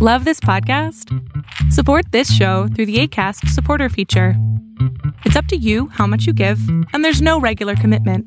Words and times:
Love 0.00 0.24
this 0.24 0.38
podcast? 0.38 1.12
Support 1.72 2.12
this 2.12 2.32
show 2.32 2.68
through 2.68 2.86
the 2.86 3.00
ACAST 3.00 3.48
supporter 3.48 3.88
feature. 3.88 4.34
It's 5.24 5.34
up 5.34 5.46
to 5.46 5.56
you 5.56 5.88
how 5.88 6.06
much 6.06 6.24
you 6.24 6.32
give, 6.32 6.60
and 6.92 7.04
there's 7.04 7.20
no 7.20 7.40
regular 7.40 7.74
commitment. 7.74 8.24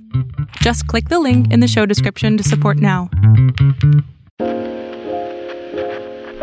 Just 0.57 0.85
click 0.87 1.07
the 1.07 1.21
link 1.21 1.49
in 1.49 1.61
the 1.61 1.69
show 1.69 1.85
description 1.85 2.35
to 2.35 2.43
support 2.43 2.75
now. 2.75 3.09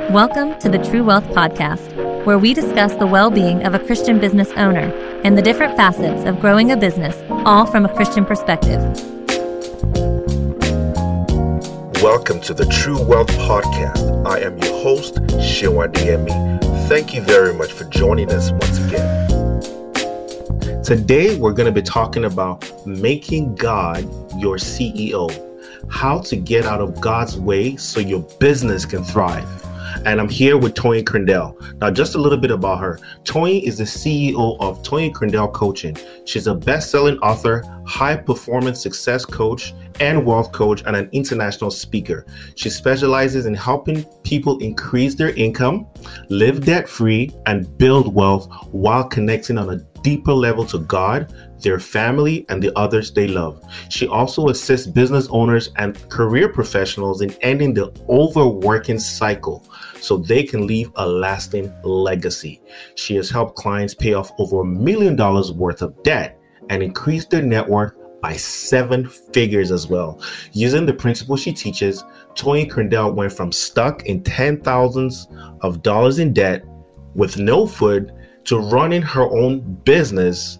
Welcome 0.09 0.59
to 0.61 0.71
the 0.71 0.83
True 0.89 1.05
Wealth 1.05 1.27
Podcast, 1.27 1.95
where 2.25 2.39
we 2.39 2.55
discuss 2.55 2.95
the 2.95 3.07
well 3.07 3.31
being 3.31 3.67
of 3.67 3.75
a 3.75 3.79
Christian 3.79 4.19
business 4.19 4.51
owner 4.53 4.91
and 5.25 5.37
the 5.37 5.43
different 5.43 5.77
facets 5.77 6.25
of 6.25 6.41
growing 6.41 6.71
a 6.73 6.77
business, 6.79 7.23
all 7.45 7.67
from 7.67 7.85
a 7.85 7.95
Christian 7.95 8.25
perspective. 8.25 8.81
Welcome 12.03 12.41
to 12.43 12.55
the 12.55 12.65
True 12.67 13.03
Wealth 13.03 13.27
Podcast. 13.31 14.25
I 14.25 14.39
am 14.39 14.57
your 14.59 14.83
host, 14.85 15.17
Shewa 15.41 15.93
Diemi. 15.93 16.89
Thank 16.89 17.13
you 17.13 17.21
very 17.23 17.53
much 17.53 17.73
for 17.73 17.87
joining 17.87 18.31
us 18.31 18.53
once 18.53 18.79
again. 18.79 19.63
Today, 20.85 21.37
we're 21.37 21.53
going 21.53 21.67
to 21.67 21.73
be 21.73 21.83
talking 21.83 22.27
about 22.27 22.65
making 22.87 23.57
God 23.57 24.05
your 24.41 24.59
CEO, 24.59 25.29
how 25.91 26.21
to 26.21 26.37
get 26.37 26.67
out 26.67 26.81
of 26.81 27.01
God's 27.01 27.37
way 27.37 27.75
so 27.75 27.99
your 27.99 28.21
business 28.39 28.85
can 28.85 29.03
thrive 29.03 29.49
and 30.05 30.21
I'm 30.21 30.29
here 30.29 30.57
with 30.57 30.75
Toyin 30.75 31.05
Crandell. 31.05 31.81
Now, 31.81 31.91
just 31.91 32.15
a 32.15 32.19
little 32.19 32.39
bit 32.39 32.51
about 32.51 32.81
her. 32.81 32.99
Toyin 33.25 33.63
is 33.63 33.79
the 33.79 33.85
CEO 33.85 34.57
of 34.61 34.83
Toyin 34.83 35.13
Crandell 35.13 35.53
Coaching. 35.53 35.97
She's 36.25 36.47
a 36.47 36.55
best-selling 36.55 37.19
author, 37.19 37.63
high-performance 37.87 38.81
success 38.81 39.25
coach, 39.25 39.75
and 40.01 40.25
wealth 40.25 40.53
coach, 40.53 40.83
and 40.87 40.97
an 40.97 41.09
international 41.13 41.71
speaker. 41.71 42.27
She 42.57 42.71
specializes 42.71 43.47
in 43.47 43.55
helping 43.55 44.05
people 44.23 44.59
increase 44.59 45.15
their 45.15 45.31
income, 45.31 45.87
live 46.29 46.65
debt-free, 46.65 47.33
and 47.47 47.77
build 47.79 48.15
wealth 48.15 48.49
while 48.73 49.05
connecting 49.05 49.59
on 49.59 49.71
a 49.71 49.77
deeper 50.03 50.33
level 50.33 50.65
to 50.67 50.79
God, 50.79 51.35
their 51.61 51.81
family, 51.81 52.47
and 52.49 52.63
the 52.63 52.77
others 52.79 53.13
they 53.13 53.27
love. 53.27 53.63
She 53.89 54.07
also 54.07 54.49
assists 54.49 54.87
business 54.87 55.27
owners 55.31 55.71
and 55.77 56.09
career 56.09 56.49
professionals 56.53 57.21
in 57.21 57.31
ending 57.41 57.75
the 57.75 57.93
overworking 58.09 58.99
cycle 58.99 59.67
so 60.01 60.17
they 60.17 60.45
can 60.45 60.67
leave 60.67 60.91
a 60.97 61.07
lasting 61.07 61.73
legacy. 61.83 62.63
She 62.95 63.17
has 63.17 63.29
helped 63.29 63.57
clients 63.57 63.95
pay 63.95 64.15
off 64.15 64.31
over 64.39 64.61
a 64.61 64.65
million 64.65 65.17
dollars 65.17 65.53
worth 65.53 65.83
of 65.83 66.01
debt 66.05 66.39
and 66.71 66.83
increase 66.83 67.27
their 67.27 67.43
net 67.43 67.69
worth 67.69 67.98
by 68.21 68.37
seven 68.37 69.09
figures 69.09 69.71
as 69.71 69.87
well. 69.89 70.21
Using 70.53 70.87
the 70.87 70.93
principles 70.93 71.41
she 71.41 71.53
teaches, 71.53 72.05
Toyin 72.35 72.71
Crandell 72.71 73.15
went 73.15 73.33
from 73.33 73.53
stuck 73.53 74.07
in 74.07 74.23
ten 74.23 74.61
thousands 74.61 75.29
of 75.61 75.83
dollars 75.83 76.19
in 76.19 76.33
debt 76.33 76.65
with 77.15 77.39
no 77.39 77.67
food 77.67 78.13
to 78.45 78.59
running 78.59 79.03
her 79.03 79.25
own 79.31 79.61
business, 79.85 80.59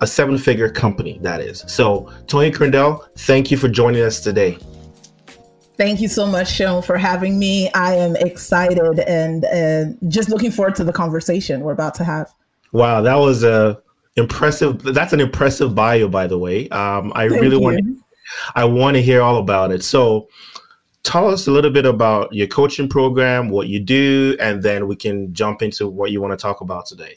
a 0.00 0.06
seven 0.06 0.36
figure 0.38 0.68
company, 0.68 1.18
that 1.22 1.40
is. 1.40 1.64
So, 1.66 2.12
Toyin 2.26 2.52
Crandell, 2.52 3.06
thank 3.18 3.50
you 3.50 3.56
for 3.56 3.68
joining 3.68 4.02
us 4.02 4.20
today. 4.20 4.58
Thank 5.76 6.00
you 6.00 6.08
so 6.08 6.26
much, 6.26 6.52
Sean, 6.52 6.82
for 6.82 6.96
having 6.96 7.38
me. 7.38 7.70
I 7.72 7.96
am 7.96 8.14
excited 8.16 9.00
and 9.00 9.44
uh, 9.44 9.96
just 10.08 10.28
looking 10.28 10.52
forward 10.52 10.76
to 10.76 10.84
the 10.84 10.92
conversation 10.92 11.60
we're 11.60 11.72
about 11.72 11.94
to 11.96 12.04
have. 12.04 12.32
Wow, 12.72 13.00
that 13.02 13.16
was 13.16 13.42
a 13.42 13.80
impressive. 14.16 14.82
That's 14.82 15.12
an 15.12 15.20
impressive 15.20 15.74
bio, 15.74 16.08
by 16.08 16.26
the 16.26 16.38
way. 16.38 16.68
Um, 16.70 17.12
I 17.14 17.28
Thank 17.28 17.40
really 17.40 17.56
want. 17.56 17.98
I 18.54 18.64
want 18.64 18.96
to 18.96 19.02
hear 19.02 19.22
all 19.22 19.38
about 19.38 19.70
it. 19.70 19.84
So, 19.84 20.28
tell 21.02 21.28
us 21.28 21.46
a 21.46 21.50
little 21.50 21.70
bit 21.70 21.86
about 21.86 22.32
your 22.32 22.46
coaching 22.46 22.88
program, 22.88 23.48
what 23.50 23.68
you 23.68 23.80
do, 23.80 24.36
and 24.40 24.62
then 24.62 24.88
we 24.88 24.96
can 24.96 25.32
jump 25.32 25.62
into 25.62 25.88
what 25.88 26.10
you 26.10 26.20
want 26.20 26.38
to 26.38 26.42
talk 26.42 26.60
about 26.60 26.86
today. 26.86 27.16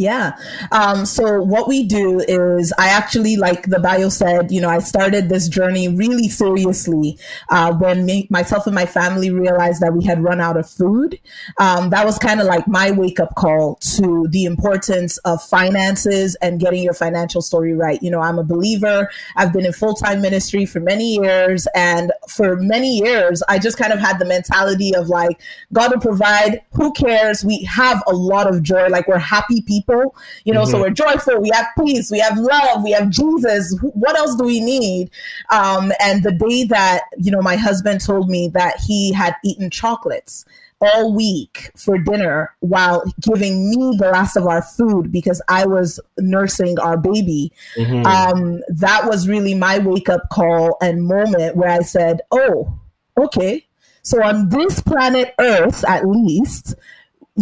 Yeah. 0.00 0.38
Um, 0.72 1.04
so 1.04 1.42
what 1.42 1.68
we 1.68 1.84
do 1.84 2.20
is 2.20 2.72
I 2.78 2.88
actually, 2.88 3.36
like 3.36 3.66
the 3.66 3.78
bio 3.78 4.08
said, 4.08 4.50
you 4.50 4.58
know, 4.58 4.70
I 4.70 4.78
started 4.78 5.28
this 5.28 5.46
journey 5.46 5.88
really 5.88 6.26
seriously 6.30 7.18
uh, 7.50 7.74
when 7.74 8.06
me, 8.06 8.26
myself 8.30 8.66
and 8.66 8.74
my 8.74 8.86
family 8.86 9.30
realized 9.30 9.82
that 9.82 9.92
we 9.92 10.02
had 10.02 10.24
run 10.24 10.40
out 10.40 10.56
of 10.56 10.66
food. 10.70 11.20
Um, 11.58 11.90
that 11.90 12.06
was 12.06 12.16
kind 12.16 12.40
of 12.40 12.46
like 12.46 12.66
my 12.66 12.90
wake 12.90 13.20
up 13.20 13.34
call 13.34 13.74
to 13.98 14.26
the 14.30 14.46
importance 14.46 15.18
of 15.18 15.42
finances 15.42 16.34
and 16.36 16.58
getting 16.58 16.82
your 16.82 16.94
financial 16.94 17.42
story 17.42 17.74
right. 17.74 18.02
You 18.02 18.10
know, 18.10 18.20
I'm 18.20 18.38
a 18.38 18.42
believer. 18.42 19.10
I've 19.36 19.52
been 19.52 19.66
in 19.66 19.74
full 19.74 19.92
time 19.92 20.22
ministry 20.22 20.64
for 20.64 20.80
many 20.80 21.16
years. 21.16 21.68
And 21.74 22.10
for 22.26 22.56
many 22.56 23.00
years, 23.00 23.42
I 23.50 23.58
just 23.58 23.76
kind 23.76 23.92
of 23.92 23.98
had 23.98 24.18
the 24.18 24.24
mentality 24.24 24.94
of 24.94 25.10
like, 25.10 25.42
God 25.74 25.90
will 25.92 26.00
provide. 26.00 26.62
Who 26.72 26.90
cares? 26.94 27.44
We 27.44 27.64
have 27.64 28.02
a 28.06 28.14
lot 28.14 28.46
of 28.46 28.62
joy. 28.62 28.86
Like 28.86 29.06
we're 29.06 29.18
happy 29.18 29.60
people 29.60 29.89
people, 29.90 30.14
you 30.44 30.52
know, 30.52 30.62
mm-hmm. 30.62 30.70
so 30.70 30.80
we're 30.80 30.90
joyful, 30.90 31.40
we 31.40 31.50
have 31.52 31.66
peace, 31.78 32.10
we 32.10 32.18
have 32.18 32.38
love, 32.38 32.82
we 32.82 32.92
have 32.92 33.10
Jesus. 33.10 33.76
What 33.80 34.16
else 34.16 34.36
do 34.36 34.44
we 34.44 34.60
need? 34.60 35.10
Um, 35.50 35.92
and 36.00 36.22
the 36.22 36.32
day 36.32 36.64
that, 36.64 37.02
you 37.18 37.30
know, 37.30 37.42
my 37.42 37.56
husband 37.56 38.00
told 38.00 38.28
me 38.28 38.48
that 38.48 38.78
he 38.86 39.12
had 39.12 39.34
eaten 39.44 39.70
chocolates 39.70 40.44
all 40.82 41.14
week 41.14 41.70
for 41.76 41.98
dinner 41.98 42.54
while 42.60 43.04
giving 43.20 43.68
me 43.68 43.96
the 43.98 44.10
last 44.10 44.36
of 44.36 44.46
our 44.46 44.62
food 44.62 45.12
because 45.12 45.42
I 45.48 45.66
was 45.66 46.00
nursing 46.18 46.78
our 46.78 46.96
baby. 46.96 47.52
Mm-hmm. 47.76 48.06
Um, 48.06 48.62
that 48.68 49.04
was 49.04 49.28
really 49.28 49.54
my 49.54 49.78
wake 49.78 50.08
up 50.08 50.30
call 50.30 50.78
and 50.80 51.04
moment 51.04 51.56
where 51.56 51.68
I 51.68 51.80
said, 51.80 52.22
Oh, 52.30 52.78
okay. 53.18 53.66
So 54.02 54.22
on 54.22 54.48
this 54.48 54.80
planet 54.80 55.34
Earth, 55.38 55.84
at 55.86 56.08
least, 56.08 56.74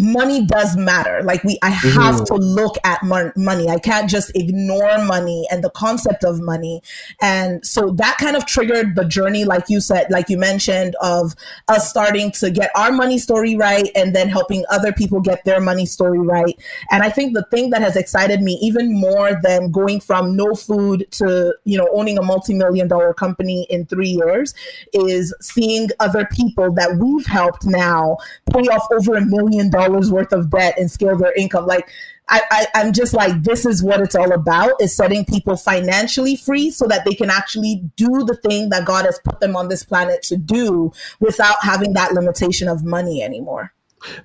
money 0.01 0.45
does 0.45 0.77
matter. 0.77 1.23
Like 1.23 1.43
we, 1.45 1.59
I 1.63 1.71
have 1.71 2.17
mm-hmm. 2.17 2.25
to 2.25 2.35
look 2.35 2.77
at 2.85 3.03
mon- 3.03 3.33
money. 3.37 3.69
I 3.69 3.79
can't 3.79 4.09
just 4.09 4.31
ignore 4.35 5.05
money 5.05 5.47
and 5.51 5.65
the 5.65 5.71
concept 5.71 6.25
of 6.25 6.41
money. 6.41 6.83
And 7.21 7.65
so 7.67 7.91
that 7.93 8.17
kind 8.19 8.37
of 8.37 8.47
triggered 8.47 8.95
the 8.95 9.05
journey, 9.05 9.45
like 9.45 9.65
you 9.69 9.81
said, 9.81 10.11
like 10.11 10.29
you 10.29 10.39
mentioned, 10.39 10.97
of 11.03 11.35
us 11.69 11.91
starting 11.91 12.31
to 12.33 12.51
get 12.51 12.71
our 12.77 12.93
money 12.93 13.19
story 13.19 13.57
right 13.57 13.91
and 13.95 14.15
then 14.15 14.29
helping 14.29 14.65
other 14.71 14.93
people 14.93 15.21
get 15.21 15.45
their 15.45 15.61
money 15.61 15.87
story 15.87 16.19
right. 16.19 16.59
And 16.91 17.03
I 17.03 17.11
think 17.11 17.35
the 17.35 17.45
thing 17.51 17.71
that 17.71 17.83
has 17.83 17.97
excited 17.97 18.41
me 18.41 18.59
even 18.63 18.93
more 18.93 19.39
than 19.43 19.71
going 19.71 20.01
from 20.01 20.37
no 20.37 20.55
food 20.55 21.07
to, 21.13 21.55
you 21.65 21.77
know, 21.77 21.89
owning 21.93 22.19
a 22.19 22.23
multi-million 22.23 22.89
dollar 22.89 23.15
company 23.15 23.67
in 23.71 23.87
three 23.87 24.11
years 24.11 24.55
is 24.93 25.35
seeing 25.41 25.89
other 26.01 26.27
people 26.33 26.73
that 26.73 26.97
we've 26.97 27.27
helped 27.27 27.67
now 27.67 28.17
pay 28.53 28.61
off 28.69 28.87
over 28.93 29.17
a 29.17 29.25
million 29.25 29.71
dollars 29.71 29.88
dollars 29.89 30.11
worth 30.11 30.33
of 30.33 30.51
debt 30.51 30.79
and 30.79 30.91
scale 30.91 31.17
their 31.17 31.33
income. 31.35 31.67
Like 31.67 31.91
I, 32.29 32.43
I, 32.51 32.67
I'm 32.75 32.93
just 32.93 33.15
like, 33.15 33.43
this 33.43 33.65
is 33.65 33.83
what 33.83 34.01
it's 34.01 34.15
all 34.15 34.33
about 34.33 34.73
is 34.81 34.95
setting 34.95 35.25
people 35.25 35.57
financially 35.57 36.37
free 36.37 36.71
so 36.71 36.87
that 36.87 37.05
they 37.05 37.15
can 37.15 37.31
actually 37.31 37.83
do 37.97 38.25
the 38.25 38.37
thing 38.37 38.69
that 38.71 38.85
God 38.85 39.07
has 39.07 39.19
put 39.25 39.41
them 39.41 39.57
on 39.57 39.69
this 39.69 39.83
planet 39.83 40.23
to 40.25 40.37
do 40.37 40.93
without 41.21 41.57
having 41.63 41.95
that 41.95 42.13
limitation 42.13 42.69
of 42.69 42.85
money 42.85 43.23
anymore. 43.23 43.73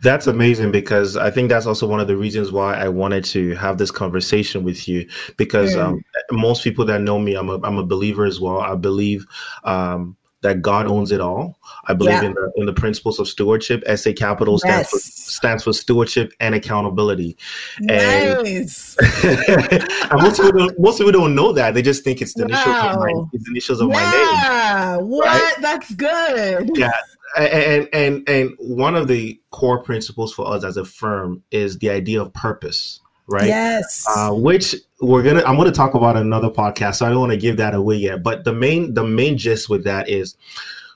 That's 0.01 0.27
amazing 0.27 0.71
because 0.71 1.17
I 1.17 1.31
think 1.31 1.49
that's 1.49 1.65
also 1.65 1.87
one 1.87 1.99
of 1.99 2.07
the 2.07 2.15
reasons 2.15 2.51
why 2.51 2.75
I 2.75 2.89
wanted 2.89 3.25
to 3.25 3.55
have 3.55 3.79
this 3.79 3.89
conversation 3.89 4.63
with 4.63 4.87
you. 4.87 5.09
Because 5.37 5.73
mm. 5.73 5.83
um, 5.83 6.05
most 6.31 6.63
people 6.63 6.85
that 6.85 7.01
know 7.01 7.17
me, 7.17 7.33
I'm 7.33 7.49
a, 7.49 7.59
I'm 7.63 7.77
a 7.77 7.85
believer 7.85 8.25
as 8.25 8.39
well. 8.39 8.59
I 8.59 8.75
believe 8.75 9.25
um, 9.63 10.15
that 10.43 10.61
God 10.61 10.85
owns 10.87 11.11
it 11.11 11.19
all. 11.19 11.57
I 11.85 11.93
believe 11.93 12.21
yeah. 12.21 12.25
in, 12.25 12.33
the, 12.33 12.51
in 12.57 12.65
the 12.65 12.73
principles 12.73 13.19
of 13.19 13.27
stewardship. 13.27 13.83
SA 13.95 14.11
Capital 14.15 14.59
stands 14.59 14.83
yes. 14.83 14.89
for 14.91 14.99
stands 14.99 15.63
for 15.63 15.73
stewardship 15.73 16.33
and 16.39 16.53
accountability. 16.53 17.37
Nice. 17.79 18.95
And, 19.23 19.83
and 20.11 20.21
most 20.21 20.37
people 20.37 20.51
don't 20.51 20.79
most 20.79 20.97
people 20.99 21.11
don't 21.11 21.33
know 21.33 21.51
that. 21.53 21.73
They 21.73 21.81
just 21.81 22.03
think 22.03 22.21
it's 22.21 22.33
the 22.33 22.45
wow. 22.45 22.53
initials 22.53 22.93
of 22.93 22.99
my 22.99 23.13
the 23.31 23.45
initials 23.49 23.81
of 23.81 23.89
yeah. 23.89 23.95
my 23.95 24.11
name. 24.11 24.27
Yeah. 24.43 24.97
What? 24.97 25.25
Right? 25.25 25.55
That's 25.61 25.95
good. 25.95 26.69
Yeah. 26.75 26.91
And 27.37 27.89
and 27.93 28.29
and 28.29 28.51
one 28.59 28.95
of 28.95 29.07
the 29.07 29.39
core 29.51 29.81
principles 29.81 30.33
for 30.33 30.47
us 30.47 30.63
as 30.63 30.77
a 30.77 30.85
firm 30.85 31.41
is 31.51 31.79
the 31.79 31.89
idea 31.89 32.21
of 32.21 32.33
purpose 32.33 32.99
right? 33.27 33.47
Yes. 33.47 34.05
Uh, 34.07 34.31
which 34.33 34.75
we're 35.01 35.23
gonna 35.23 35.43
I'm 35.45 35.57
gonna 35.57 35.71
talk 35.71 35.93
about 35.93 36.17
another 36.17 36.49
podcast, 36.49 36.95
so 36.95 37.05
I 37.05 37.09
don't 37.09 37.19
want 37.19 37.31
to 37.31 37.37
give 37.37 37.57
that 37.57 37.73
away 37.73 37.95
yet. 37.95 38.23
But 38.23 38.43
the 38.43 38.53
main 38.53 38.93
the 38.93 39.03
main 39.03 39.37
gist 39.37 39.69
with 39.69 39.83
that 39.83 40.09
is 40.09 40.35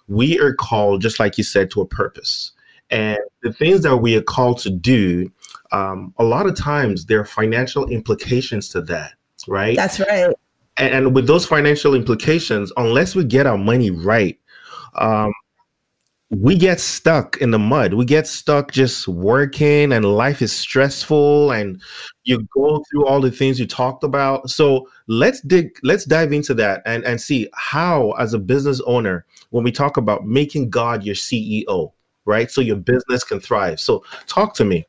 we 0.07 0.39
are 0.39 0.53
called, 0.53 1.01
just 1.01 1.19
like 1.19 1.37
you 1.37 1.43
said, 1.43 1.71
to 1.71 1.81
a 1.81 1.85
purpose. 1.85 2.51
And 2.89 3.17
the 3.43 3.51
things 3.51 3.81
that 3.81 3.97
we 3.97 4.15
are 4.15 4.21
called 4.21 4.59
to 4.59 4.69
do, 4.69 5.29
um, 5.71 6.13
a 6.17 6.23
lot 6.23 6.47
of 6.47 6.55
times 6.55 7.05
there 7.05 7.19
are 7.19 7.25
financial 7.25 7.85
implications 7.89 8.69
to 8.69 8.81
that, 8.83 9.13
right? 9.47 9.75
That's 9.75 9.99
right. 9.99 10.33
And, 10.77 10.93
and 10.93 11.15
with 11.15 11.27
those 11.27 11.45
financial 11.45 11.93
implications, 11.93 12.71
unless 12.77 13.15
we 13.15 13.25
get 13.25 13.45
our 13.45 13.57
money 13.57 13.91
right, 13.91 14.39
um, 14.95 15.33
we 16.29 16.57
get 16.57 16.79
stuck 16.79 17.37
in 17.37 17.51
the 17.51 17.59
mud. 17.59 17.93
We 17.93 18.03
get 18.03 18.27
stuck 18.27 18.71
just 18.71 19.07
working 19.07 19.93
and 19.93 20.03
life 20.03 20.41
is 20.41 20.51
stressful 20.51 21.51
and 21.51 21.81
you 22.25 22.45
go 22.53 22.83
through 22.89 23.05
all 23.05 23.21
the 23.21 23.31
things 23.31 23.59
you 23.59 23.65
talked 23.65 24.03
about. 24.03 24.49
So 24.49 24.89
let's 25.07 25.39
dig 25.41 25.77
let's 25.83 26.03
dive 26.03 26.33
into 26.33 26.53
that 26.55 26.81
and, 26.85 27.05
and 27.05 27.21
see 27.21 27.47
how 27.53 28.11
as 28.11 28.33
a 28.33 28.39
business 28.39 28.81
owner, 28.85 29.25
when 29.51 29.63
we 29.63 29.71
talk 29.71 29.95
about 29.95 30.25
making 30.25 30.69
God 30.69 31.05
your 31.05 31.15
CEO, 31.15 31.93
right? 32.25 32.51
So 32.51 32.59
your 32.59 32.75
business 32.75 33.23
can 33.23 33.39
thrive. 33.39 33.79
So 33.79 34.03
talk 34.27 34.53
to 34.55 34.65
me. 34.65 34.85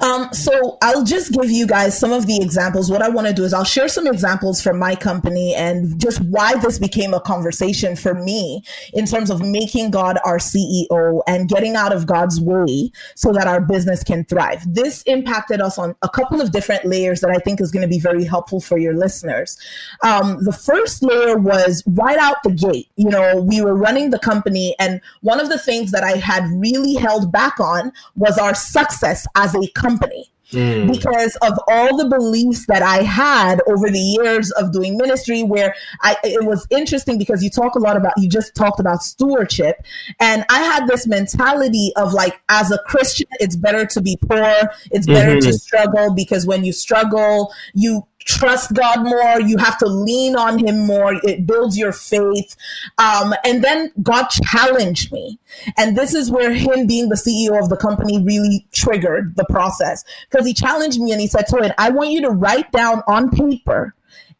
Um, 0.00 0.32
so 0.32 0.78
I'll 0.82 1.04
just 1.04 1.32
give 1.32 1.50
you 1.50 1.66
guys 1.66 1.98
some 1.98 2.12
of 2.12 2.26
the 2.26 2.40
examples. 2.40 2.90
What 2.90 3.02
I 3.02 3.08
want 3.08 3.26
to 3.26 3.32
do 3.32 3.44
is 3.44 3.52
I'll 3.52 3.64
share 3.64 3.88
some 3.88 4.06
examples 4.06 4.62
from 4.62 4.78
my 4.78 4.94
company 4.94 5.54
and 5.54 6.00
just 6.00 6.20
why 6.22 6.54
this 6.60 6.78
became 6.78 7.14
a 7.14 7.20
conversation 7.20 7.96
for 7.96 8.14
me 8.14 8.62
in 8.92 9.06
terms 9.06 9.30
of 9.30 9.40
making 9.40 9.90
God 9.90 10.18
our 10.24 10.38
CEO 10.38 11.22
and 11.26 11.48
getting 11.48 11.76
out 11.76 11.92
of 11.92 12.06
God's 12.06 12.40
way 12.40 12.90
so 13.14 13.32
that 13.32 13.46
our 13.46 13.60
business 13.60 14.02
can 14.04 14.24
thrive. 14.24 14.62
This 14.66 15.02
impacted 15.02 15.60
us 15.60 15.78
on 15.78 15.94
a 16.02 16.08
couple 16.08 16.40
of 16.40 16.52
different 16.52 16.84
layers 16.84 17.20
that 17.20 17.30
I 17.30 17.38
think 17.38 17.60
is 17.60 17.70
going 17.70 17.82
to 17.82 17.88
be 17.88 18.00
very 18.00 18.24
helpful 18.24 18.60
for 18.60 18.78
your 18.78 18.94
listeners. 18.94 19.56
Um, 20.02 20.42
the 20.44 20.52
first 20.52 21.02
layer 21.02 21.36
was 21.36 21.82
right 21.86 22.18
out 22.18 22.36
the 22.44 22.50
gate. 22.50 22.88
You 22.96 23.08
know, 23.08 23.40
we 23.40 23.60
were 23.60 23.74
running 23.74 24.10
the 24.10 24.18
company, 24.18 24.74
and 24.78 25.00
one 25.22 25.40
of 25.40 25.48
the 25.48 25.58
things 25.58 25.90
that 25.92 26.04
I 26.04 26.16
had 26.16 26.44
really 26.50 26.94
held 26.94 27.32
back 27.32 27.60
on 27.60 27.92
was 28.16 28.38
our 28.38 28.54
success 28.54 29.26
as 29.38 29.54
a 29.54 29.66
company. 29.68 30.30
Mm. 30.52 30.90
Because 30.90 31.36
of 31.42 31.58
all 31.68 31.98
the 31.98 32.08
beliefs 32.08 32.64
that 32.68 32.80
I 32.82 33.02
had 33.02 33.60
over 33.66 33.90
the 33.90 33.98
years 33.98 34.50
of 34.52 34.72
doing 34.72 34.96
ministry, 34.96 35.42
where 35.42 35.74
I, 36.00 36.16
it 36.24 36.46
was 36.46 36.66
interesting 36.70 37.18
because 37.18 37.44
you 37.44 37.50
talk 37.50 37.74
a 37.74 37.78
lot 37.78 37.98
about, 37.98 38.14
you 38.16 38.30
just 38.30 38.54
talked 38.54 38.80
about 38.80 39.02
stewardship. 39.02 39.76
And 40.20 40.46
I 40.48 40.60
had 40.60 40.86
this 40.86 41.06
mentality 41.06 41.92
of 41.96 42.14
like, 42.14 42.40
as 42.48 42.70
a 42.70 42.78
Christian, 42.86 43.26
it's 43.32 43.56
better 43.56 43.84
to 43.84 44.00
be 44.00 44.16
poor. 44.26 44.70
It's 44.90 45.06
better 45.06 45.32
mm-hmm. 45.32 45.50
to 45.50 45.52
struggle 45.52 46.14
because 46.14 46.46
when 46.46 46.64
you 46.64 46.72
struggle, 46.72 47.52
you 47.74 48.06
trust 48.28 48.74
God 48.74 49.04
more. 49.04 49.40
You 49.40 49.56
have 49.56 49.78
to 49.78 49.86
lean 49.86 50.36
on 50.36 50.58
Him 50.58 50.86
more. 50.86 51.14
It 51.24 51.46
builds 51.46 51.76
your 51.76 51.92
faith. 51.92 52.54
Um, 52.98 53.34
and 53.44 53.64
then 53.64 53.90
God 54.02 54.26
challenged 54.26 55.10
me. 55.10 55.38
And 55.76 55.96
this 55.96 56.14
is 56.14 56.30
where 56.30 56.52
Him 56.52 56.86
being 56.86 57.08
the 57.08 57.16
CEO 57.16 57.60
of 57.60 57.70
the 57.70 57.76
company 57.76 58.22
really 58.22 58.66
triggered 58.72 59.34
the 59.36 59.46
process 59.50 60.04
because 60.30 60.46
He 60.46 60.54
challenged 60.54 61.00
me 61.00 61.10
and 61.10 61.20
He 61.20 61.26
said, 61.26 61.46
Toyin, 61.46 61.74
I 61.78 61.90
want 61.90 62.10
you 62.10 62.20
to 62.22 62.30
write 62.30 62.70
down 62.70 63.02
on 63.08 63.30
paper 63.30 63.94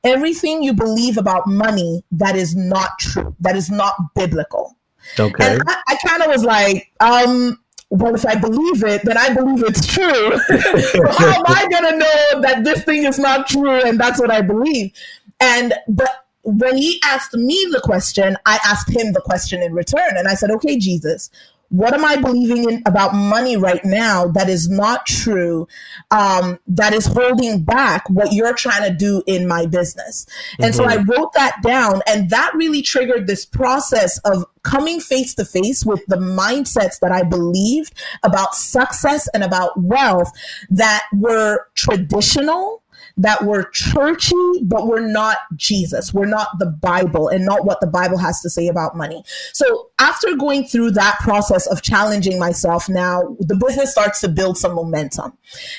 everything 0.05 0.63
you 0.63 0.73
believe 0.73 1.17
about 1.19 1.49
money 1.49 2.05
that 2.13 2.37
is 2.37 2.55
not 2.55 2.91
true, 3.01 3.35
that 3.41 3.57
is 3.57 3.71
not 3.71 3.95
biblical. 4.15 4.77
Okay. 5.19 5.53
And 5.55 5.63
I, 5.67 5.83
I 5.89 5.97
kind 6.07 6.23
of 6.23 6.29
was 6.29 6.45
like, 6.45 6.93
um, 7.01 7.59
well, 7.91 8.15
if 8.15 8.27
I 8.27 8.35
believe 8.35 8.85
it, 8.85 9.03
then 9.05 9.17
I 9.17 9.33
believe 9.33 9.63
it's 9.63 9.87
true. 9.87 10.39
so 10.39 11.07
how 11.09 11.39
am 11.39 11.45
I 11.47 11.67
going 11.71 11.93
to 11.93 11.99
know 11.99 12.41
that 12.43 12.63
this 12.65 12.85
thing 12.85 13.05
is 13.05 13.19
not 13.19 13.49
true 13.49 13.81
and 13.81 13.99
that's 13.99 14.21
what 14.21 14.31
I 14.31 14.43
believe? 14.43 14.93
And, 15.41 15.73
but 15.89 16.27
when 16.43 16.77
he 16.77 17.01
asked 17.05 17.35
me 17.35 17.67
the 17.73 17.81
question, 17.81 18.37
I 18.45 18.59
asked 18.65 18.91
him 18.91 19.13
the 19.13 19.21
question 19.21 19.63
in 19.63 19.73
return. 19.73 20.17
And 20.17 20.29
I 20.29 20.35
said, 20.35 20.51
okay, 20.53 20.77
Jesus, 20.77 21.31
what 21.71 21.93
am 21.93 22.05
I 22.05 22.17
believing 22.17 22.69
in 22.69 22.83
about 22.87 23.15
money 23.15 23.57
right 23.57 23.85
now 23.85 24.29
that 24.29 24.49
is 24.49 24.69
not 24.69 25.07
true, 25.07 25.69
um, 26.11 26.59
that 26.67 26.95
is 26.95 27.07
holding 27.07 27.63
back 27.63 28.09
what 28.09 28.33
you're 28.33 28.55
trying 28.55 28.91
to 28.91 28.97
do 28.97 29.23
in 29.27 29.47
my 29.47 29.67
business? 29.67 30.27
And 30.59 30.73
mm-hmm. 30.73 30.77
so 30.77 30.85
I 30.85 30.97
wrote 30.97 31.33
that 31.35 31.57
down, 31.63 32.01
and 32.07 32.31
that 32.31 32.53
really 32.55 32.81
triggered 32.83 33.27
this 33.27 33.45
process 33.45 34.19
of 34.25 34.47
coming 34.63 35.01
face 35.01 35.35
to 35.35 35.45
face 35.45 35.85
with 35.85 36.05
the 36.07 36.17
mindsets 36.17 37.01
that 37.01 37.13
I 37.13 37.23
believed 37.23 37.95
about 38.23 38.55
success 38.55 39.29
and 39.35 39.45
about 39.45 39.81
wealth 39.81 40.33
that 40.71 41.05
were 41.13 41.67
traditional 41.75 42.83
that 43.19 43.43
we're 43.43 43.69
churchy, 43.71 44.63
but 44.63 44.87
we're 44.87 45.07
not 45.07 45.39
Jesus. 45.57 46.15
We're 46.15 46.27
not 46.27 46.49
the 46.59 46.67
Bible 46.67 47.29
and 47.29 47.45
not 47.45 47.65
what 47.65 47.81
the 47.81 47.87
Bible 47.87 48.17
has 48.17 48.41
to 48.43 48.49
say 48.49 48.69
about 48.69 48.97
money. 48.97 49.25
So 49.53 49.91
after 49.99 50.37
going 50.37 50.65
through 50.65 50.93
that 50.93 51.19
process 51.21 51.67
of 51.67 51.83
challenging 51.83 52.39
myself 52.39 52.89
now, 52.89 53.37
the 53.41 53.57
business 53.57 53.91
starts 53.91 54.21
to 54.21 54.29
build 54.29 54.57
some 54.57 54.75
momentum 54.75 55.37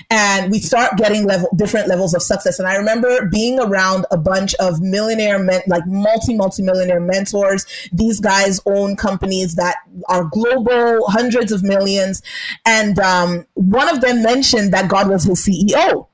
and 0.10 0.52
we 0.52 0.60
start 0.60 0.98
getting 0.98 1.26
level, 1.26 1.48
different 1.56 1.88
levels 1.88 2.14
of 2.14 2.22
success. 2.22 2.60
And 2.60 2.68
I 2.68 2.76
remember 2.76 3.30
being 3.32 3.60
around 3.60 4.06
a 4.12 4.18
bunch 4.18 4.54
of 4.56 4.82
millionaire 4.82 5.40
men, 5.40 5.62
like 5.68 5.88
multi, 5.88 6.36
multi 6.36 6.62
millionaire 6.62 7.00
mentors. 7.00 7.66
These 7.94 8.20
guys 8.20 8.60
own 8.66 8.98
companies 8.98 9.56
that 9.56 9.78
are 10.10 10.26
global, 10.26 11.08
hundreds 11.08 11.54
of 11.54 11.64
millions. 11.64 12.22
And 12.66 13.00
um, 13.00 13.48
one 13.54 13.88
of 13.88 14.02
them 14.02 14.22
mentioned 14.22 14.74
that 14.74 14.90
God 14.90 15.08
was 15.08 15.24
his 15.24 15.40
CEO 15.46 16.09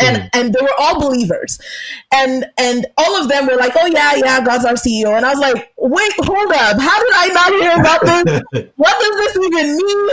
and 0.00 0.16
mm. 0.16 0.28
and 0.32 0.52
they 0.52 0.60
were 0.60 0.74
all 0.78 1.00
believers. 1.00 1.58
And 2.12 2.46
and 2.58 2.86
all 2.96 3.20
of 3.20 3.28
them 3.28 3.46
were 3.46 3.56
like 3.56 3.72
oh 3.76 3.86
yeah 3.86 4.14
yeah 4.16 4.44
god's 4.44 4.64
our 4.64 4.74
ceo 4.74 5.16
and 5.16 5.26
i 5.26 5.30
was 5.30 5.40
like 5.40 5.72
wait 5.76 6.12
hold 6.18 6.52
up. 6.52 6.80
How 6.80 6.98
did 7.02 7.12
i 7.14 7.28
not 7.28 7.52
hear 7.60 7.80
about 7.80 8.00
this? 8.02 8.42
What 8.76 8.94
does 9.00 9.34
this 9.34 9.46
even 9.46 9.76
mean? 9.76 10.08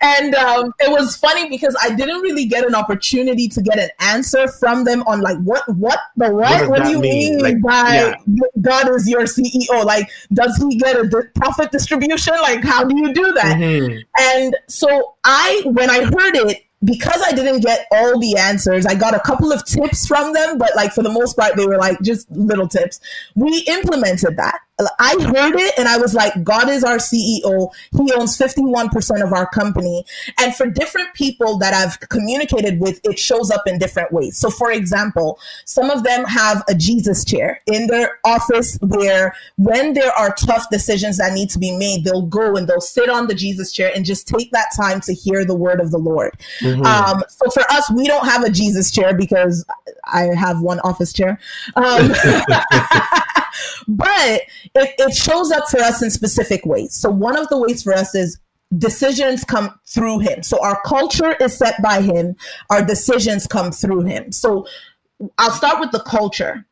And 0.02 0.34
um, 0.34 0.72
it 0.80 0.90
was 0.90 1.16
funny 1.16 1.48
because 1.48 1.76
i 1.82 1.94
didn't 1.94 2.20
really 2.20 2.46
get 2.46 2.66
an 2.66 2.74
opportunity 2.74 3.48
to 3.48 3.62
get 3.62 3.78
an 3.78 3.90
answer 4.00 4.48
from 4.48 4.84
them 4.84 5.02
on 5.06 5.20
like 5.20 5.38
what 5.38 5.62
what 5.76 5.98
the 6.16 6.30
what? 6.32 6.60
What, 6.60 6.70
what 6.70 6.84
do 6.84 6.90
you 6.90 7.00
mean, 7.00 7.36
mean 7.36 7.42
like, 7.42 7.60
by 7.62 7.94
yeah. 7.94 8.14
god 8.60 8.88
is 8.94 9.08
your 9.08 9.22
ceo 9.22 9.84
like 9.84 10.10
does 10.32 10.56
he 10.56 10.78
get 10.78 10.96
a 10.96 11.28
profit 11.34 11.70
distribution? 11.72 12.34
Like 12.42 12.64
how 12.64 12.84
do 12.84 12.96
you 12.96 13.12
do 13.12 13.32
that? 13.32 13.56
Mm-hmm. 13.58 13.98
and 14.18 14.56
so 14.68 15.16
i 15.24 15.62
when 15.64 15.90
i 15.90 16.02
heard 16.02 16.36
it 16.36 16.64
because 16.82 17.20
I 17.22 17.32
didn't 17.32 17.60
get 17.60 17.86
all 17.92 18.18
the 18.18 18.36
answers, 18.36 18.86
I 18.86 18.94
got 18.94 19.14
a 19.14 19.20
couple 19.20 19.52
of 19.52 19.64
tips 19.64 20.06
from 20.06 20.32
them, 20.32 20.58
but 20.58 20.74
like 20.74 20.92
for 20.92 21.02
the 21.02 21.10
most 21.10 21.36
part, 21.36 21.56
they 21.56 21.66
were 21.66 21.78
like 21.78 22.00
just 22.02 22.30
little 22.30 22.68
tips. 22.68 23.00
We 23.34 23.64
implemented 23.68 24.36
that. 24.36 24.60
I 24.98 25.12
heard 25.20 25.56
it 25.56 25.74
and 25.78 25.88
I 25.88 25.96
was 25.98 26.14
like, 26.14 26.42
God 26.44 26.68
is 26.68 26.84
our 26.84 26.96
CEO. 26.96 27.70
He 27.92 28.12
owns 28.12 28.36
51% 28.38 29.24
of 29.24 29.32
our 29.32 29.46
company. 29.46 30.04
And 30.38 30.54
for 30.54 30.66
different 30.66 31.12
people 31.14 31.58
that 31.58 31.74
I've 31.74 32.00
communicated 32.08 32.80
with, 32.80 33.00
it 33.04 33.18
shows 33.18 33.50
up 33.50 33.66
in 33.66 33.78
different 33.78 34.12
ways. 34.12 34.36
So, 34.36 34.50
for 34.50 34.70
example, 34.70 35.38
some 35.64 35.90
of 35.90 36.04
them 36.04 36.24
have 36.24 36.62
a 36.68 36.74
Jesus 36.74 37.24
chair 37.24 37.60
in 37.66 37.86
their 37.86 38.18
office 38.24 38.78
where 38.80 39.34
when 39.56 39.94
there 39.94 40.12
are 40.12 40.34
tough 40.34 40.68
decisions 40.70 41.18
that 41.18 41.32
need 41.32 41.50
to 41.50 41.58
be 41.58 41.76
made, 41.76 42.04
they'll 42.04 42.26
go 42.26 42.56
and 42.56 42.68
they'll 42.68 42.80
sit 42.80 43.08
on 43.08 43.26
the 43.26 43.34
Jesus 43.34 43.72
chair 43.72 43.90
and 43.94 44.04
just 44.04 44.28
take 44.28 44.50
that 44.52 44.68
time 44.76 45.00
to 45.02 45.14
hear 45.14 45.44
the 45.44 45.54
word 45.54 45.80
of 45.80 45.90
the 45.90 45.98
Lord. 45.98 46.38
Mm-hmm. 46.60 46.84
Um, 46.84 47.22
so, 47.28 47.50
for 47.50 47.62
us, 47.70 47.90
we 47.90 48.06
don't 48.06 48.26
have 48.26 48.44
a 48.44 48.50
Jesus 48.50 48.90
chair 48.90 49.14
because 49.14 49.64
I 50.04 50.34
have 50.34 50.60
one 50.60 50.80
office 50.80 51.12
chair. 51.12 51.38
Um, 51.76 52.12
but 53.88 54.42
it, 54.74 54.94
it 54.98 55.14
shows 55.14 55.50
up 55.50 55.68
for 55.68 55.80
us 55.80 56.02
in 56.02 56.10
specific 56.10 56.64
ways. 56.66 56.94
So 56.94 57.10
one 57.10 57.36
of 57.36 57.48
the 57.48 57.58
ways 57.58 57.82
for 57.82 57.92
us 57.92 58.14
is 58.14 58.38
decisions 58.76 59.44
come 59.44 59.78
through 59.86 60.20
him. 60.20 60.42
So 60.42 60.62
our 60.62 60.80
culture 60.82 61.34
is 61.40 61.56
set 61.56 61.80
by 61.82 62.02
him. 62.02 62.36
Our 62.70 62.84
decisions 62.84 63.46
come 63.46 63.72
through 63.72 64.02
him. 64.02 64.32
So 64.32 64.66
I'll 65.38 65.50
start 65.50 65.80
with 65.80 65.90
the 65.90 66.00
culture. 66.00 66.64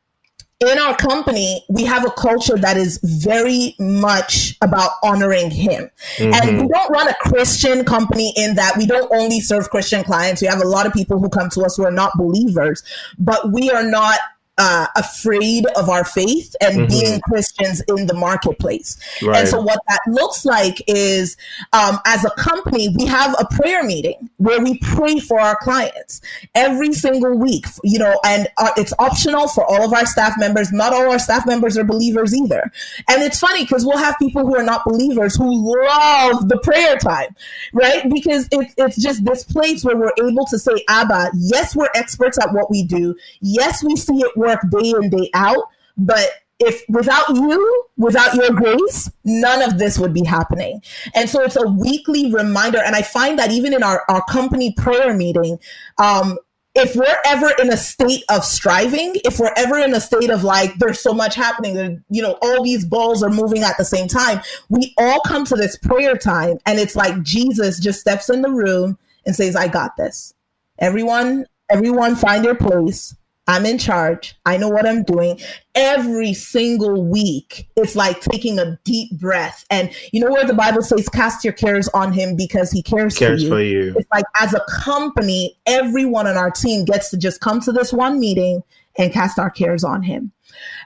In 0.60 0.76
our 0.76 0.96
company, 0.96 1.64
we 1.68 1.84
have 1.84 2.04
a 2.04 2.10
culture 2.10 2.56
that 2.56 2.76
is 2.76 2.98
very 3.04 3.76
much 3.78 4.56
about 4.60 4.90
honoring 5.04 5.52
him. 5.52 5.88
Mm-hmm. 6.16 6.32
And 6.34 6.62
we 6.62 6.68
don't 6.68 6.90
run 6.90 7.06
a 7.06 7.14
Christian 7.20 7.84
company 7.84 8.32
in 8.36 8.56
that 8.56 8.76
we 8.76 8.84
don't 8.84 9.08
only 9.12 9.38
serve 9.38 9.70
Christian 9.70 10.02
clients. 10.02 10.42
We 10.42 10.48
have 10.48 10.60
a 10.60 10.66
lot 10.66 10.84
of 10.84 10.92
people 10.92 11.20
who 11.20 11.28
come 11.28 11.48
to 11.50 11.62
us 11.62 11.76
who 11.76 11.84
are 11.84 11.92
not 11.92 12.10
believers, 12.16 12.82
but 13.18 13.52
we 13.52 13.70
are 13.70 13.88
not 13.88 14.18
uh, 14.58 14.86
afraid 14.96 15.66
of 15.76 15.88
our 15.88 16.04
faith 16.04 16.54
and 16.60 16.80
mm-hmm. 16.80 16.88
being 16.88 17.20
Christians 17.20 17.80
in 17.88 18.06
the 18.06 18.14
marketplace. 18.14 18.98
Right. 19.22 19.38
And 19.38 19.48
so, 19.48 19.60
what 19.60 19.80
that 19.88 20.00
looks 20.08 20.44
like 20.44 20.82
is 20.86 21.36
um, 21.72 21.98
as 22.04 22.24
a 22.24 22.30
company, 22.30 22.88
we 22.96 23.06
have 23.06 23.34
a 23.38 23.46
prayer 23.54 23.84
meeting 23.84 24.28
where 24.38 24.60
we 24.60 24.78
pray 24.78 25.20
for 25.20 25.40
our 25.40 25.56
clients 25.56 26.20
every 26.54 26.92
single 26.92 27.38
week, 27.38 27.66
you 27.84 27.98
know, 27.98 28.20
and 28.24 28.48
uh, 28.56 28.70
it's 28.76 28.92
optional 28.98 29.48
for 29.48 29.64
all 29.64 29.84
of 29.84 29.92
our 29.92 30.06
staff 30.06 30.34
members. 30.38 30.72
Not 30.72 30.92
all 30.92 31.10
our 31.10 31.18
staff 31.18 31.46
members 31.46 31.78
are 31.78 31.84
believers 31.84 32.34
either. 32.34 32.70
And 33.08 33.22
it's 33.22 33.38
funny 33.38 33.64
because 33.64 33.84
we'll 33.84 33.98
have 33.98 34.16
people 34.18 34.44
who 34.44 34.56
are 34.56 34.62
not 34.62 34.84
believers 34.84 35.36
who 35.36 35.48
love 35.48 36.48
the 36.48 36.58
prayer 36.58 36.96
time, 36.96 37.34
right? 37.72 38.08
Because 38.12 38.48
it's, 38.50 38.74
it's 38.76 38.96
just 39.00 39.24
this 39.24 39.44
place 39.44 39.84
where 39.84 39.96
we're 39.96 40.12
able 40.18 40.46
to 40.46 40.58
say, 40.58 40.84
Abba, 40.88 41.30
yes, 41.36 41.76
we're 41.76 41.88
experts 41.94 42.38
at 42.38 42.52
what 42.52 42.70
we 42.70 42.82
do. 42.84 43.14
Yes, 43.40 43.84
we 43.84 43.96
see 43.96 44.18
it 44.20 44.36
work 44.36 44.47
work 44.48 44.60
day 44.70 44.90
in, 44.90 45.10
day 45.10 45.30
out. 45.34 45.64
But 45.96 46.30
if 46.60 46.82
without 46.88 47.28
you, 47.28 47.86
without 47.96 48.34
your 48.34 48.50
grace, 48.50 49.10
none 49.24 49.62
of 49.62 49.78
this 49.78 49.98
would 49.98 50.12
be 50.12 50.24
happening. 50.24 50.82
And 51.14 51.30
so 51.30 51.42
it's 51.42 51.56
a 51.56 51.68
weekly 51.68 52.32
reminder. 52.32 52.78
And 52.84 52.96
I 52.96 53.02
find 53.02 53.38
that 53.38 53.52
even 53.52 53.72
in 53.74 53.82
our, 53.82 54.02
our 54.08 54.24
company 54.24 54.74
prayer 54.76 55.14
meeting, 55.14 55.58
um, 55.98 56.38
if 56.74 56.94
we're 56.94 57.16
ever 57.24 57.50
in 57.60 57.72
a 57.72 57.76
state 57.76 58.22
of 58.28 58.44
striving, 58.44 59.14
if 59.24 59.38
we're 59.38 59.52
ever 59.56 59.78
in 59.78 59.94
a 59.94 60.00
state 60.00 60.30
of 60.30 60.44
like, 60.44 60.74
there's 60.78 61.00
so 61.00 61.12
much 61.12 61.34
happening, 61.34 62.04
you 62.08 62.22
know, 62.22 62.38
all 62.42 62.62
these 62.62 62.84
balls 62.84 63.22
are 63.22 63.30
moving 63.30 63.62
at 63.62 63.76
the 63.78 63.84
same 63.84 64.06
time, 64.06 64.40
we 64.68 64.94
all 64.98 65.20
come 65.20 65.44
to 65.46 65.56
this 65.56 65.76
prayer 65.76 66.16
time 66.16 66.58
and 66.66 66.78
it's 66.78 66.94
like 66.94 67.22
Jesus 67.22 67.80
just 67.80 68.00
steps 68.00 68.30
in 68.30 68.42
the 68.42 68.50
room 68.50 68.98
and 69.26 69.34
says, 69.34 69.56
I 69.56 69.66
got 69.68 69.96
this. 69.96 70.34
Everyone, 70.78 71.46
everyone 71.68 72.14
find 72.14 72.44
their 72.44 72.54
place 72.54 73.16
I'm 73.48 73.64
in 73.64 73.78
charge. 73.78 74.36
I 74.44 74.58
know 74.58 74.68
what 74.68 74.86
I'm 74.86 75.02
doing. 75.02 75.40
Every 75.74 76.34
single 76.34 77.04
week, 77.04 77.66
it's 77.76 77.96
like 77.96 78.20
taking 78.20 78.58
a 78.58 78.78
deep 78.84 79.18
breath. 79.18 79.64
And 79.70 79.90
you 80.12 80.20
know 80.20 80.30
where 80.30 80.44
the 80.44 80.54
Bible 80.54 80.82
says, 80.82 81.08
cast 81.08 81.42
your 81.44 81.54
cares 81.54 81.88
on 81.88 82.12
him 82.12 82.36
because 82.36 82.70
he 82.70 82.82
cares, 82.82 83.16
cares 83.16 83.42
for, 83.42 83.60
you. 83.60 83.86
for 83.86 83.88
you. 83.88 83.96
It's 83.98 84.10
like 84.12 84.26
as 84.38 84.52
a 84.52 84.62
company, 84.70 85.56
everyone 85.66 86.26
on 86.26 86.36
our 86.36 86.50
team 86.50 86.84
gets 86.84 87.10
to 87.10 87.16
just 87.16 87.40
come 87.40 87.60
to 87.62 87.72
this 87.72 87.90
one 87.90 88.20
meeting 88.20 88.62
and 88.98 89.12
cast 89.12 89.38
our 89.38 89.50
cares 89.50 89.82
on 89.82 90.02
him. 90.02 90.30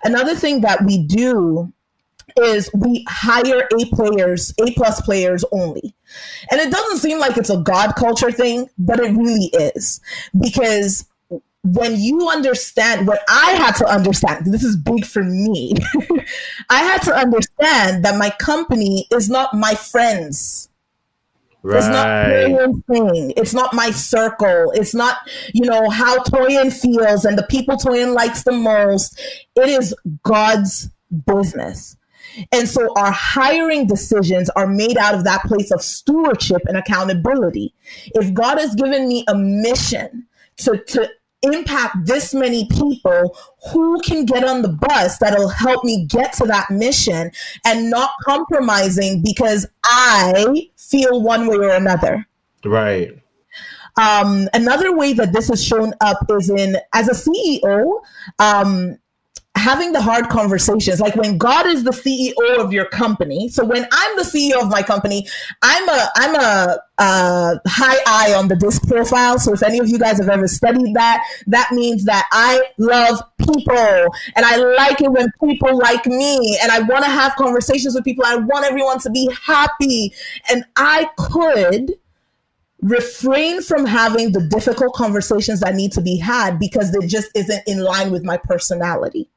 Another 0.04 0.36
thing 0.36 0.60
that 0.60 0.84
we 0.84 1.02
do 1.02 1.72
is 2.36 2.70
we 2.74 3.04
hire 3.08 3.68
A 3.78 3.84
players, 3.86 4.54
A 4.60 4.72
plus 4.74 5.00
players 5.00 5.44
only. 5.50 5.94
And 6.50 6.60
it 6.60 6.70
doesn't 6.70 6.98
seem 6.98 7.18
like 7.18 7.36
it's 7.36 7.50
a 7.50 7.58
God 7.58 7.94
culture 7.96 8.30
thing, 8.30 8.70
but 8.78 9.00
it 9.00 9.12
really 9.16 9.50
is. 9.74 10.00
Because 10.38 11.06
when 11.64 12.00
you 12.00 12.28
understand 12.28 13.06
what 13.06 13.22
I 13.28 13.52
had 13.52 13.76
to 13.76 13.86
understand, 13.86 14.46
this 14.46 14.64
is 14.64 14.76
big 14.76 15.04
for 15.04 15.22
me. 15.22 15.74
I 16.70 16.82
had 16.82 17.02
to 17.02 17.14
understand 17.14 18.04
that 18.04 18.16
my 18.18 18.30
company 18.30 19.06
is 19.12 19.30
not 19.30 19.54
my 19.54 19.74
friends. 19.74 20.68
Right. 21.62 21.78
It's 21.78 21.86
not 21.86 22.06
Toyin 22.06 22.84
thing. 22.86 23.32
It's 23.36 23.54
not 23.54 23.72
my 23.72 23.92
circle. 23.92 24.72
It's 24.74 24.94
not, 24.94 25.18
you 25.54 25.64
know, 25.64 25.88
how 25.88 26.18
Toyin 26.24 26.72
feels 26.72 27.24
and 27.24 27.38
the 27.38 27.44
people 27.44 27.76
Toyin 27.76 28.12
likes 28.14 28.42
the 28.42 28.52
most. 28.52 29.20
It 29.54 29.68
is 29.68 29.94
God's 30.24 30.90
business. 31.26 31.96
And 32.50 32.68
so 32.68 32.92
our 32.96 33.12
hiring 33.12 33.86
decisions 33.86 34.50
are 34.56 34.66
made 34.66 34.96
out 34.96 35.14
of 35.14 35.22
that 35.24 35.44
place 35.44 35.70
of 35.70 35.82
stewardship 35.82 36.62
and 36.66 36.76
accountability. 36.76 37.74
If 38.14 38.34
God 38.34 38.58
has 38.58 38.74
given 38.74 39.06
me 39.06 39.24
a 39.28 39.36
mission 39.36 40.26
to, 40.58 40.78
to 40.78 41.10
impact 41.42 41.96
this 42.04 42.32
many 42.32 42.66
people 42.68 43.36
who 43.70 44.00
can 44.02 44.24
get 44.24 44.44
on 44.44 44.62
the 44.62 44.68
bus 44.68 45.18
that'll 45.18 45.48
help 45.48 45.84
me 45.84 46.06
get 46.06 46.32
to 46.34 46.44
that 46.44 46.70
mission 46.70 47.30
and 47.66 47.90
not 47.90 48.10
compromising 48.24 49.22
because 49.22 49.66
I 49.84 50.68
feel 50.76 51.22
one 51.22 51.46
way 51.46 51.56
or 51.56 51.70
another. 51.70 52.26
Right. 52.64 53.18
Um, 53.96 54.48
another 54.54 54.96
way 54.96 55.12
that 55.12 55.32
this 55.32 55.50
is 55.50 55.62
shown 55.62 55.92
up 56.00 56.18
is 56.30 56.48
in 56.48 56.76
as 56.94 57.08
a 57.08 57.12
CEO, 57.12 58.00
um, 58.38 58.98
having 59.62 59.92
the 59.92 60.00
hard 60.00 60.28
conversations 60.28 61.00
like 61.00 61.14
when 61.14 61.38
god 61.38 61.66
is 61.66 61.84
the 61.84 61.92
ceo 61.92 62.58
of 62.58 62.72
your 62.72 62.84
company 62.86 63.48
so 63.48 63.64
when 63.64 63.86
i'm 63.92 64.16
the 64.16 64.24
ceo 64.24 64.60
of 64.60 64.68
my 64.68 64.82
company 64.82 65.24
i'm 65.62 65.88
a 65.88 66.08
i'm 66.16 66.34
a 66.34 66.78
uh, 66.98 67.56
high 67.66 68.00
I 68.06 68.34
on 68.34 68.46
the 68.46 68.54
disc 68.54 68.86
profile. 68.86 69.36
So 69.38 69.52
if 69.54 69.62
any 69.62 69.80
of 69.80 69.88
you 69.88 69.98
guys 69.98 70.18
have 70.18 70.28
ever 70.28 70.46
studied 70.46 70.94
that 70.94 71.24
that 71.48 71.72
means 71.72 72.04
that 72.04 72.26
i 72.30 72.62
love 72.78 73.20
people 73.38 74.14
and 74.36 74.44
i 74.46 74.56
like 74.56 75.00
it 75.00 75.10
when 75.10 75.26
people 75.42 75.76
like 75.76 76.06
me 76.06 76.58
and 76.62 76.70
i 76.70 76.78
want 76.80 77.04
to 77.04 77.10
have 77.10 77.34
conversations 77.34 77.94
with 77.94 78.04
people. 78.04 78.24
I 78.24 78.36
want 78.36 78.66
everyone 78.66 79.00
to 79.00 79.10
be 79.10 79.28
happy. 79.44 80.12
And 80.48 80.64
i 80.76 81.08
could 81.18 81.94
refrain 82.82 83.62
from 83.62 83.86
having 83.86 84.32
the 84.32 84.40
difficult 84.40 84.92
conversations 84.94 85.60
that 85.60 85.74
need 85.74 85.92
to 85.92 86.00
be 86.00 86.18
had 86.18 86.58
because 86.58 86.94
it 86.94 87.08
just 87.08 87.30
isn't 87.34 87.62
in 87.66 87.82
line 87.82 88.10
with 88.10 88.24
my 88.24 88.36
personality 88.36 89.28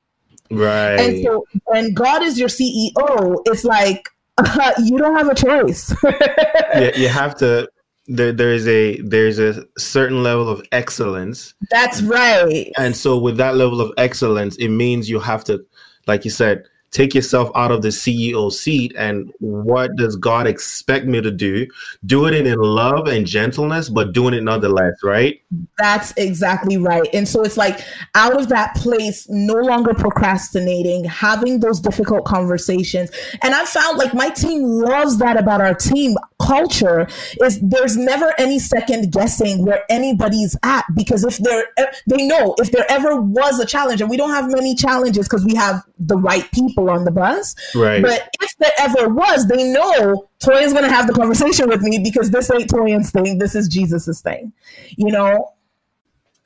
Right. 0.51 0.99
and 0.99 1.23
so 1.23 1.45
when 1.65 1.93
God 1.93 2.21
is 2.21 2.37
your 2.39 2.49
CEO, 2.49 3.37
it's 3.45 3.63
like 3.63 4.07
uh, 4.37 4.73
you 4.83 4.97
don't 4.97 5.15
have 5.15 5.29
a 5.29 5.35
choice. 5.35 5.93
you, 6.03 6.91
you 7.03 7.07
have 7.07 7.35
to 7.37 7.67
there, 8.07 8.31
there's 8.31 8.67
a 8.67 9.01
there's 9.01 9.39
a 9.39 9.65
certain 9.77 10.21
level 10.21 10.47
of 10.49 10.61
excellence 10.71 11.53
That's 11.71 12.01
right. 12.03 12.71
and 12.77 12.95
so 12.95 13.17
with 13.17 13.37
that 13.37 13.55
level 13.55 13.81
of 13.81 13.91
excellence 13.97 14.55
it 14.57 14.69
means 14.69 15.09
you 15.09 15.19
have 15.19 15.43
to 15.45 15.65
like 16.05 16.23
you 16.23 16.31
said 16.31 16.65
take 16.95 17.13
yourself 17.13 17.51
out 17.55 17.71
of 17.71 17.81
the 17.81 17.89
ceo 17.89 18.51
seat 18.51 18.93
and 18.97 19.29
what 19.39 19.93
does 19.97 20.15
god 20.15 20.47
expect 20.47 21.05
me 21.05 21.19
to 21.19 21.31
do 21.31 21.67
do 22.05 22.25
it 22.25 22.33
in 22.33 22.57
love 22.57 23.07
and 23.07 23.25
gentleness 23.25 23.89
but 23.89 24.13
doing 24.13 24.33
it 24.33 24.43
nonetheless 24.43 24.93
right 25.03 25.41
That's 25.77 26.13
exactly 26.17 26.77
right. 26.77 27.07
And 27.13 27.27
so 27.27 27.43
it's 27.43 27.57
like 27.57 27.81
out 28.13 28.39
of 28.39 28.49
that 28.49 28.75
place, 28.75 29.27
no 29.29 29.55
longer 29.55 29.93
procrastinating, 29.93 31.03
having 31.03 31.59
those 31.59 31.79
difficult 31.79 32.25
conversations. 32.25 33.11
And 33.41 33.53
I 33.53 33.65
found 33.65 33.97
like 33.97 34.13
my 34.13 34.29
team 34.29 34.63
loves 34.63 35.17
that 35.17 35.37
about 35.37 35.61
our 35.61 35.73
team 35.73 36.15
culture 36.39 37.07
is 37.41 37.59
there's 37.61 37.97
never 37.97 38.33
any 38.37 38.59
second 38.59 39.11
guessing 39.11 39.65
where 39.65 39.83
anybody's 39.89 40.57
at 40.63 40.85
because 40.95 41.23
if 41.23 41.37
there 41.37 41.65
they 42.07 42.27
know 42.27 42.55
if 42.57 42.71
there 42.71 42.85
ever 42.89 43.21
was 43.21 43.57
a 43.59 43.65
challenge 43.65 44.01
and 44.01 44.09
we 44.09 44.17
don't 44.17 44.31
have 44.31 44.51
many 44.51 44.75
challenges 44.75 45.27
because 45.27 45.45
we 45.45 45.55
have 45.55 45.81
the 45.97 46.17
right 46.17 46.51
people 46.51 46.84
on 46.89 47.05
the 47.05 47.11
bus. 47.11 47.55
Right. 47.73 48.01
But 48.01 48.29
if 48.41 48.55
there 48.57 48.71
ever 48.79 49.09
was, 49.09 49.47
they 49.47 49.71
know 49.71 50.27
Toyin's 50.39 50.73
going 50.73 50.85
to 50.85 50.89
have 50.89 51.07
the 51.07 51.13
conversation 51.13 51.69
with 51.69 51.81
me 51.81 51.99
because 51.99 52.31
this 52.31 52.51
ain't 52.51 52.69
Toyin's 52.69 53.11
thing. 53.11 53.39
This 53.39 53.55
is 53.55 53.67
Jesus's 53.67 54.21
thing. 54.21 54.53
You 54.97 55.11
know, 55.11 55.53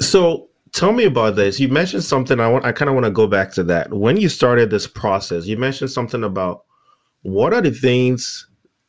So 0.01 0.49
tell 0.71 0.93
me 0.93 1.05
about 1.05 1.35
this. 1.35 1.59
You 1.59 1.69
mentioned 1.69 2.03
something. 2.03 2.39
I 2.39 2.47
want. 2.47 2.65
I 2.65 2.71
kind 2.71 2.89
of 2.89 2.95
want 2.95 3.05
to 3.05 3.11
go 3.11 3.27
back 3.27 3.51
to 3.53 3.63
that. 3.65 3.93
When 3.93 4.17
you 4.17 4.29
started 4.29 4.69
this 4.69 4.87
process, 4.87 5.45
you 5.45 5.57
mentioned 5.57 5.91
something 5.91 6.23
about 6.23 6.63
what 7.21 7.53
are 7.53 7.61
the 7.61 7.71
things 7.71 8.47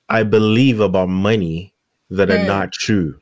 I 0.09 0.23
believe 0.23 0.81
about 0.81 1.09
money 1.09 1.75
that 2.11 2.31
are 2.31 2.41
hmm. 2.41 2.47
not 2.47 2.73
true. 2.73 3.21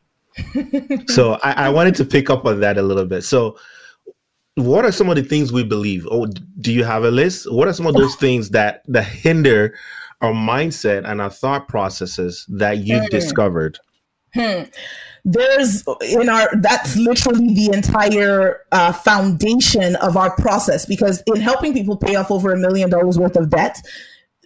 so 1.08 1.38
I, 1.42 1.52
I 1.52 1.68
wanted 1.70 1.94
to 1.97 2.04
pick 2.04 2.30
up 2.30 2.44
on 2.44 2.61
that 2.61 2.78
a 2.78 2.82
little 2.82 3.04
bit. 3.04 3.23
So, 3.23 3.58
what 4.58 4.84
are 4.84 4.92
some 4.92 5.08
of 5.08 5.16
the 5.16 5.22
things 5.22 5.52
we 5.52 5.64
believe? 5.64 6.06
Oh, 6.10 6.26
do 6.60 6.72
you 6.72 6.84
have 6.84 7.04
a 7.04 7.10
list? 7.10 7.50
What 7.50 7.68
are 7.68 7.72
some 7.72 7.86
of 7.86 7.94
those 7.94 8.14
things 8.16 8.50
that 8.50 8.82
that 8.88 9.04
hinder 9.04 9.74
our 10.20 10.32
mindset 10.32 11.08
and 11.08 11.20
our 11.20 11.30
thought 11.30 11.68
processes 11.68 12.44
that 12.48 12.78
you've 12.78 13.08
discovered? 13.10 13.78
there's 15.24 15.84
in 16.02 16.28
our 16.28 16.48
that's 16.60 16.96
literally 16.96 17.54
the 17.54 17.70
entire 17.72 18.60
uh, 18.72 18.92
foundation 18.92 19.96
of 19.96 20.16
our 20.16 20.34
process 20.36 20.86
because 20.86 21.22
in 21.26 21.40
helping 21.40 21.72
people 21.72 21.96
pay 21.96 22.14
off 22.14 22.30
over 22.30 22.52
a 22.52 22.56
million 22.56 22.88
dollars 22.88 23.18
worth 23.18 23.36
of 23.36 23.50
debt 23.50 23.80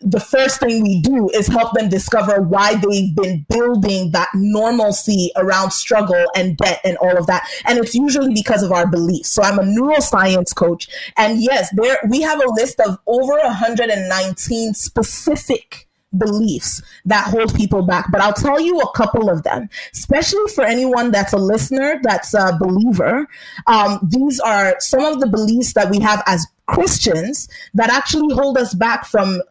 the 0.05 0.21
first 0.21 0.61
thing 0.61 0.83
we 0.83 1.01
do 1.01 1.29
is 1.31 1.47
help 1.47 1.73
them 1.75 1.89
discover 1.89 2.41
why 2.41 2.75
they've 2.75 3.15
been 3.15 3.45
building 3.49 4.11
that 4.13 4.29
normalcy 4.35 5.31
around 5.37 5.71
struggle 5.71 6.25
and 6.35 6.57
debt 6.57 6.81
and 6.85 6.97
all 6.99 7.17
of 7.17 7.27
that 7.27 7.49
and 7.65 7.79
it's 7.79 7.95
usually 7.95 8.35
because 8.35 8.63
of 8.63 8.73
our 8.73 8.87
beliefs 8.87 9.31
so 9.31 9.43
i'm 9.43 9.59
a 9.59 9.63
neuroscience 9.63 10.55
coach 10.55 10.89
and 11.17 11.43
yes 11.43 11.69
there 11.75 11.99
we 12.09 12.21
have 12.21 12.41
a 12.41 12.51
list 12.51 12.81
of 12.81 12.99
over 13.07 13.35
119 13.43 14.75
specific 14.75 15.89
beliefs 16.17 16.83
that 17.05 17.29
hold 17.29 17.55
people 17.55 17.83
back. 17.83 18.11
But 18.11 18.21
I'll 18.21 18.33
tell 18.33 18.61
you 18.61 18.79
a 18.81 18.93
couple 18.93 19.31
of 19.31 19.43
them, 19.43 19.69
especially 19.93 20.53
for 20.55 20.65
anyone 20.65 21.11
that's 21.11 21.33
a 21.33 21.39
listener, 21.39 22.01
that's 22.03 22.35
a 22.35 22.57
believer. 22.61 23.27
Um, 23.67 23.99
these 24.03 24.41
are 24.41 24.77
some 24.79 25.05
of 25.05 25.21
the 25.21 25.27
beliefs 25.27 25.73
that 25.75 25.91
we 25.91 26.01
have 26.01 26.23
as 26.27 26.47
Christians 26.67 27.49
that 27.75 27.91
actually 27.91 28.35
hold 28.35 28.57
us 28.57 28.75
back 28.75 29.05
from 29.05 29.43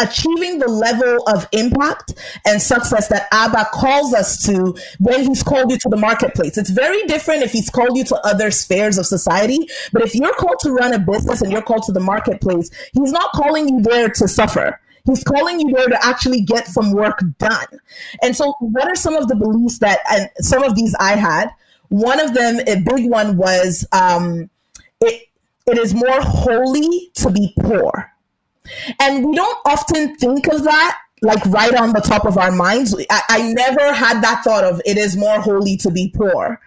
achieving 0.00 0.58
the 0.58 0.68
level 0.68 1.22
of 1.28 1.46
impact 1.52 2.14
and 2.46 2.60
success 2.60 3.08
that 3.08 3.28
Abba 3.32 3.66
calls 3.72 4.14
us 4.14 4.44
to 4.46 4.76
when 4.98 5.24
he's 5.24 5.42
called 5.42 5.70
you 5.70 5.78
to 5.78 5.88
the 5.88 5.96
marketplace. 5.96 6.56
It's 6.58 6.70
very 6.70 7.02
different 7.04 7.42
if 7.42 7.52
he's 7.52 7.70
called 7.70 7.96
you 7.96 8.04
to 8.04 8.16
other 8.26 8.50
spheres 8.50 8.98
of 8.98 9.06
society, 9.06 9.68
but 9.92 10.02
if 10.02 10.14
you're 10.14 10.34
called 10.34 10.58
to 10.60 10.72
run 10.72 10.92
a 10.92 10.98
business 10.98 11.42
and 11.42 11.52
you're 11.52 11.62
called 11.62 11.84
to 11.84 11.92
the 11.92 12.00
marketplace, 12.00 12.70
he's 12.92 13.12
not 13.12 13.30
calling 13.32 13.68
you 13.68 13.82
there 13.82 14.08
to 14.08 14.26
suffer. 14.26 14.80
He's 15.06 15.24
calling 15.24 15.60
you 15.60 15.72
there 15.74 15.88
to 15.88 16.04
actually 16.04 16.42
get 16.42 16.66
some 16.66 16.92
work 16.92 17.22
done. 17.38 17.66
And 18.22 18.36
so, 18.36 18.54
what 18.60 18.86
are 18.86 18.94
some 18.94 19.16
of 19.16 19.28
the 19.28 19.36
beliefs 19.36 19.78
that, 19.78 20.00
and 20.10 20.28
some 20.38 20.62
of 20.62 20.74
these 20.74 20.94
I 21.00 21.16
had? 21.16 21.48
One 21.88 22.20
of 22.20 22.34
them, 22.34 22.60
a 22.66 22.80
big 22.80 23.10
one, 23.10 23.36
was 23.36 23.86
um, 23.92 24.50
it, 25.00 25.28
it 25.66 25.78
is 25.78 25.94
more 25.94 26.20
holy 26.20 27.10
to 27.14 27.30
be 27.30 27.54
poor. 27.60 28.12
And 28.98 29.26
we 29.26 29.34
don't 29.34 29.58
often 29.64 30.16
think 30.16 30.46
of 30.48 30.64
that 30.64 30.98
like 31.22 31.44
right 31.46 31.74
on 31.74 31.92
the 31.92 32.00
top 32.00 32.24
of 32.24 32.38
our 32.38 32.50
minds. 32.50 32.94
I, 33.10 33.22
I 33.28 33.52
never 33.52 33.92
had 33.92 34.22
that 34.22 34.42
thought 34.42 34.64
of 34.64 34.80
it 34.84 34.96
is 34.96 35.16
more 35.16 35.40
holy 35.40 35.76
to 35.78 35.90
be 35.90 36.12
poor. 36.14 36.60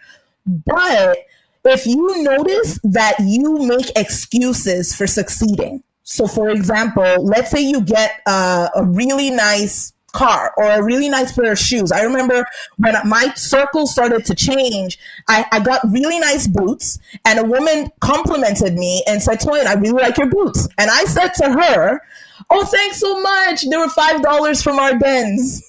But 0.46 1.18
if 1.66 1.86
you 1.86 2.24
notice 2.24 2.80
that 2.84 3.16
you 3.22 3.58
make 3.68 3.92
excuses 3.96 4.94
for 4.94 5.08
succeeding, 5.08 5.84
so 6.04 6.28
for 6.28 6.50
example, 6.50 7.24
let's 7.24 7.50
say 7.50 7.62
you 7.62 7.82
get 7.82 8.22
uh, 8.26 8.70
a 8.76 8.84
really 8.84 9.30
nice 9.30 9.93
car 10.14 10.54
or 10.58 10.66
a 10.66 10.84
really 10.84 11.10
nice 11.10 11.34
pair 11.34 11.52
of 11.52 11.60
shoes. 11.60 11.92
I 11.92 12.04
remember 12.04 12.46
when 12.78 12.96
my 13.06 13.34
circle 13.36 13.86
started 13.86 14.26
to 14.26 14.36
change, 14.36 14.98
I, 15.28 15.46
I 15.52 15.60
got 15.60 15.82
really 15.90 16.20
nice 16.20 16.48
boots 16.48 17.00
and 17.26 17.40
a 17.40 17.44
woman 17.44 17.92
complimented 18.00 18.76
me 18.76 19.04
and 19.08 19.22
said, 19.22 19.40
Toyin, 19.40 19.66
I 19.66 19.74
really 19.74 20.02
like 20.02 20.18
your 20.18 20.30
boots. 20.30 20.68
And 20.78 20.90
I 20.90 21.04
said 21.06 21.30
to 21.36 21.52
her, 21.52 22.02
Oh, 22.50 22.66
thanks 22.66 23.00
so 23.00 23.22
much. 23.22 23.64
They 23.70 23.78
were 23.78 23.88
$5 23.88 24.64
from 24.64 24.80
our 24.80 24.98
Benz. 24.98 25.64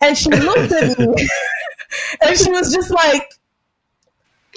And 0.00 0.16
she 0.16 0.30
looked 0.30 0.72
at 0.72 0.98
me 0.98 1.06
and 2.22 2.36
she 2.36 2.50
was 2.50 2.72
just 2.72 2.90
like, 2.90 3.22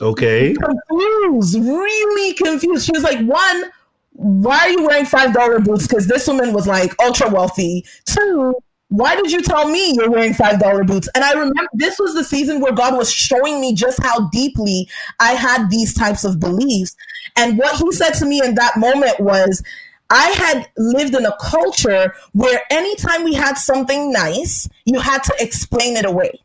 Okay. 0.02 0.54
Confused, 0.54 1.60
really 1.60 2.34
confused. 2.34 2.86
She 2.86 2.92
was 2.94 3.04
like, 3.04 3.20
one, 3.26 3.66
why 4.14 4.58
are 4.60 4.70
you 4.70 4.86
wearing 4.86 5.06
five 5.06 5.34
dollar 5.34 5.60
boots? 5.60 5.88
Because 5.88 6.08
this 6.08 6.28
woman 6.28 6.54
was 6.54 6.68
like 6.68 6.94
ultra 7.02 7.30
wealthy. 7.30 7.86
Two, 8.06 8.54
why 8.90 9.16
did 9.16 9.32
you 9.32 9.42
tell 9.42 9.70
me 9.70 9.94
you're 9.94 10.10
wearing 10.10 10.34
five 10.34 10.60
dollar 10.60 10.84
boots? 10.84 11.08
And 11.16 11.24
I 11.24 11.34
remember 11.34 11.70
this 11.74 11.98
was 12.00 12.16
the 12.16 12.24
season 12.24 12.60
where 12.60 12.74
God 12.74 12.98
was 12.98 13.12
showing 13.12 13.62
me 13.62 13.74
just 13.74 14.02
how 14.04 14.30
deeply 14.30 14.90
I 15.20 15.34
had 15.34 15.70
these 15.70 15.94
types 15.94 16.24
of 16.24 16.40
beliefs. 16.40 16.96
And 17.36 17.58
what 17.58 17.78
he 17.78 17.92
said 17.92 18.12
to 18.16 18.26
me 18.26 18.42
in 18.44 18.56
that 18.56 18.78
moment 18.78 19.20
was, 19.20 19.64
I 20.10 20.30
had 20.32 20.68
lived 20.76 21.14
in 21.14 21.26
a 21.26 21.38
culture 21.40 22.16
where 22.34 22.62
anytime 22.72 23.24
we 23.24 23.36
had 23.36 23.60
something 23.60 24.12
nice, 24.12 24.68
you 24.86 25.00
had 25.00 25.24
to 25.24 25.36
explain 25.40 25.96
it 25.96 26.06
away 26.06 26.42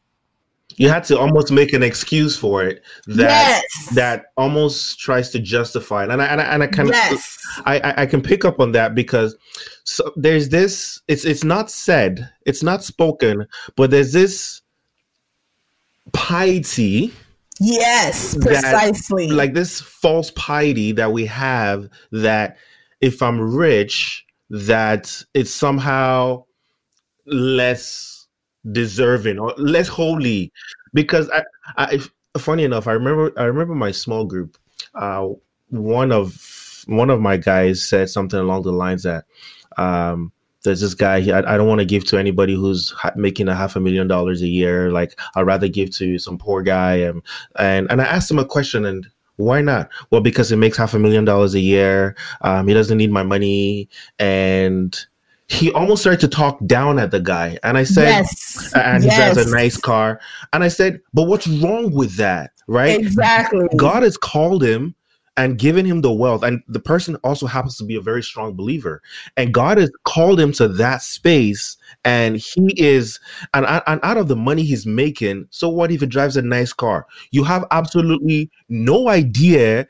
you 0.77 0.89
had 0.89 1.05
to 1.05 1.19
almost 1.19 1.53
make 1.53 1.73
an 1.73 1.83
excuse 1.83 2.37
for 2.37 2.63
it 2.63 2.83
that 3.07 3.63
yes. 3.77 3.95
that 3.95 4.27
almost 4.37 4.99
tries 4.99 5.31
to 5.31 5.39
justify 5.39 6.05
it 6.05 6.11
and 6.11 6.23
i 6.23 6.27
and 6.27 6.41
i, 6.41 6.45
and 6.45 6.63
I 6.63 6.67
can 6.67 6.89
yes. 6.89 7.39
I, 7.65 8.03
I 8.03 8.07
can 8.07 8.21
pick 8.21 8.45
up 8.45 8.61
on 8.61 8.73
that 8.73 8.95
because 8.95 9.37
so 9.85 10.13
there's 10.17 10.49
this 10.49 11.01
it's 11.09 11.25
it's 11.25 11.45
not 11.45 11.71
said 11.71 12.29
it's 12.47 12.63
not 12.63 12.83
spoken 12.83 13.47
but 13.77 13.91
there's 13.91 14.13
this 14.13 14.63
piety 16.13 17.13
yes 17.61 18.37
precisely 18.37 19.29
that, 19.29 19.35
like 19.35 19.55
this 19.55 19.81
false 19.81 20.31
piety 20.33 20.93
that 20.93 21.13
we 21.13 21.27
have 21.27 21.89
that 22.11 22.57
if 23.01 23.23
i'm 23.23 23.41
rich 23.55 24.25
that 24.51 25.23
it's 25.35 25.51
somehow 25.51 26.45
less 27.27 28.14
deserving 28.73 29.39
or 29.39 29.55
less 29.57 29.89
holy. 29.89 30.53
Because 30.93 31.31
I, 31.31 31.45
I 31.77 32.01
funny 32.39 32.65
enough 32.65 32.87
i 32.87 32.93
remember 32.93 33.33
i 33.37 33.45
remember 33.45 33.75
my 33.75 33.91
small 33.91 34.25
group 34.25 34.59
uh 34.97 35.27
one 35.69 36.11
of 36.11 36.85
one 36.87 37.11
of 37.11 37.21
my 37.21 37.37
guys 37.37 37.83
said 37.83 38.09
something 38.09 38.39
along 38.39 38.63
the 38.63 38.73
lines 38.73 39.03
that 39.05 39.25
um 39.77 40.33
there's 40.63 40.81
this 40.81 40.95
guy 40.95 41.17
I, 41.17 41.55
I 41.55 41.57
don't 41.57 41.69
want 41.69 41.81
to 41.81 41.85
give 41.85 42.05
to 42.07 42.19
anybody 42.19 42.55
who's 42.55 42.95
making 43.17 43.49
a 43.49 43.55
half 43.55 43.77
a 43.77 43.81
million 43.81 44.09
dollars 44.09 44.41
a 44.41 44.49
year. 44.49 44.91
Like 44.91 45.19
i'd 45.37 45.43
rather 45.43 45.69
give 45.69 45.91
to 45.97 46.19
some 46.19 46.39
poor 46.39 46.63
guy. 46.63 46.95
And 46.97 47.23
and, 47.57 47.87
and 47.91 48.01
i 48.01 48.05
asked 48.05 48.31
him 48.31 48.39
a 48.39 48.47
question 48.47 48.85
and 48.87 49.07
why 49.37 49.61
not? 49.61 49.91
Well 50.11 50.21
because 50.21 50.53
it 50.53 50.57
makes 50.57 50.79
half 50.79 50.95
a 50.95 50.99
million 50.99 51.25
dollars 51.25 51.55
a 51.55 51.61
year. 51.61 52.17
Um, 52.41 52.67
he 52.67 52.73
doesn't 52.73 52.97
need 52.97 53.11
my 53.11 53.25
money. 53.25 53.89
And 54.19 54.97
he 55.49 55.71
almost 55.73 56.03
started 56.03 56.21
to 56.21 56.29
talk 56.29 56.59
down 56.67 56.99
at 56.99 57.11
the 57.11 57.21
guy. 57.21 57.59
And 57.63 57.77
I 57.77 57.85
said, 57.85 58.09
yes. 58.09 58.73
and 58.75 59.05
yes. 59.05 59.13
he 59.13 59.19
drives 59.19 59.51
a 59.51 59.55
nice 59.55 59.77
car. 59.77 60.21
And 60.53 60.65
I 60.65 60.69
said, 60.69 61.01
but 61.13 61.25
what's 61.25 61.47
wrong 61.47 61.93
with 61.93 62.17
that? 62.17 62.53
Right? 62.67 62.99
Exactly. 62.99 63.67
God 63.77 64.03
has 64.03 64.17
called 64.17 64.65
him 64.65 64.95
and 65.37 65.59
given 65.59 65.85
him 65.85 66.01
the 66.01 66.13
wealth. 66.13 66.43
And 66.43 66.63
the 66.69 66.81
person 66.81 67.17
also 67.17 67.47
happens 67.47 67.77
to 67.79 67.85
be 67.85 67.97
a 67.97 68.01
very 68.01 68.23
strong 68.23 68.55
believer. 68.55 69.03
And 69.37 69.53
God 69.53 69.79
has 69.79 69.91
called 70.05 70.41
him 70.41 70.53
to 70.53 70.69
that 70.69 71.03
space. 71.03 71.77
And 72.05 72.37
he 72.37 72.73
is, 72.77 73.21
and, 73.53 73.67
and 73.67 74.01
out 74.03 74.17
of 74.17 74.29
the 74.29 74.37
money 74.37 74.63
he's 74.63 74.87
making, 74.87 75.47
so 75.51 75.69
what 75.69 75.91
if 75.91 76.01
he 76.01 76.07
drives 76.07 76.37
a 76.37 76.43
nice 76.43 76.73
car? 76.73 77.07
You 77.33 77.45
have 77.45 77.67
absolutely 77.71 78.51
no 78.69 79.09
idea 79.09 79.87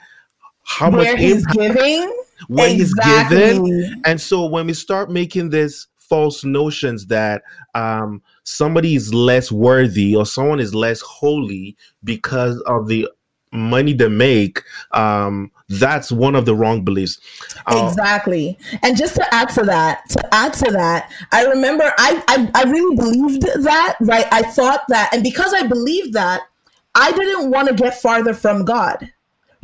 how 0.65 0.91
Where 0.91 1.13
much 1.13 1.21
he's 1.21 1.47
giving 1.47 2.24
what 2.49 2.71
exactly. 2.71 3.43
he's 3.43 3.59
given. 3.59 4.03
And 4.05 4.21
so 4.21 4.47
when 4.47 4.67
we 4.67 4.75
start 4.75 5.11
making 5.11 5.50
this 5.50 5.87
false 5.97 6.45
notions 6.45 7.07
that 7.07 7.43
um, 7.75 8.23
somebody 8.45 8.95
is 8.95 9.12
less 9.12 9.50
worthy 9.50 10.14
or 10.14 10.26
someone 10.26 10.61
is 10.61 10.75
less 10.75 11.00
holy 11.00 11.76
because 12.05 12.61
of 12.62 12.88
the 12.88 13.09
money 13.53 13.93
they 13.93 14.09
make, 14.09 14.62
um, 14.93 15.50
that's 15.69 16.12
one 16.12 16.35
of 16.35 16.45
the 16.45 16.55
wrong 16.55 16.85
beliefs. 16.85 17.21
Uh, 17.67 17.87
exactly. 17.88 18.59
And 18.83 18.97
just 18.97 19.14
to 19.14 19.35
add 19.35 19.49
to 19.50 19.62
that, 19.62 20.09
to 20.11 20.35
add 20.35 20.53
to 20.55 20.71
that, 20.73 21.11
I 21.33 21.47
remember 21.47 21.93
I, 21.99 22.23
I, 22.29 22.50
I 22.55 22.71
really 22.71 22.97
believed 22.97 23.43
that, 23.43 23.97
right? 24.00 24.26
I 24.31 24.43
thought 24.43 24.83
that, 24.88 25.11
and 25.12 25.23
because 25.23 25.55
I 25.55 25.67
believed 25.67 26.12
that, 26.14 26.43
I 26.97 27.11
didn't 27.11 27.50
want 27.50 27.69
to 27.69 27.75
get 27.75 28.00
farther 28.00 28.35
from 28.35 28.64
God 28.64 29.11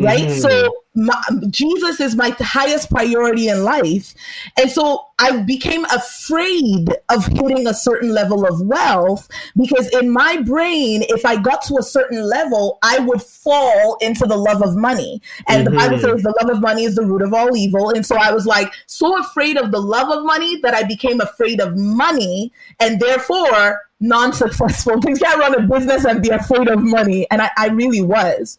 right? 0.01 0.29
Mm-hmm. 0.29 0.41
So 0.41 0.80
my, 0.95 1.23
Jesus 1.51 2.01
is 2.01 2.17
my 2.17 2.31
highest 2.41 2.91
priority 2.91 3.49
in 3.49 3.63
life. 3.63 4.15
And 4.59 4.71
so 4.71 5.07
I 5.21 5.43
became 5.43 5.85
afraid 5.85 6.89
of 7.11 7.27
hitting 7.27 7.69
a 7.69 7.75
certain 7.75 8.11
level 8.11 8.45
of 8.45 8.61
wealth 8.61 9.29
because 9.57 9.89
in 9.91 10.11
my 10.11 10.43
brain, 10.43 11.05
if 11.09 11.25
I 11.25 11.37
got 11.37 11.63
to 11.67 11.77
a 11.79 11.83
certain 11.83 12.23
level, 12.23 12.79
I 12.83 12.99
would 12.99 13.23
fall 13.23 13.99
into 14.01 14.27
the 14.27 14.37
love 14.37 14.63
of 14.63 14.77
money. 14.77 15.23
And 15.47 15.65
mm-hmm. 15.65 15.75
the 15.75 15.79
Bible 15.79 15.97
mm-hmm. 15.99 16.17
says 16.17 16.23
the 16.23 16.35
love 16.43 16.57
of 16.57 16.61
money 16.61 16.85
is 16.85 16.97
the 16.97 17.07
root 17.07 17.23
of 17.23 17.33
all 17.35 17.57
evil. 17.57 17.91
And 17.91 18.05
so 18.05 18.17
I 18.17 18.33
was 18.33 18.45
like 18.45 18.73
so 18.87 19.17
afraid 19.19 19.57
of 19.57 19.71
the 19.71 19.81
love 19.81 20.11
of 20.11 20.25
money 20.25 20.61
that 20.63 20.75
I 20.75 20.83
became 20.83 21.21
afraid 21.21 21.61
of 21.61 21.77
money 21.77 22.53
and 22.81 22.99
therefore 22.99 23.81
non-successful. 24.01 25.01
You 25.09 25.17
can't 25.17 25.39
run 25.39 25.55
a 25.55 25.67
business 25.67 26.05
and 26.05 26.23
be 26.23 26.31
afraid 26.31 26.69
of 26.69 26.83
money. 26.83 27.27
And 27.31 27.43
I, 27.43 27.51
I 27.57 27.69
really 27.69 28.01
was. 28.01 28.59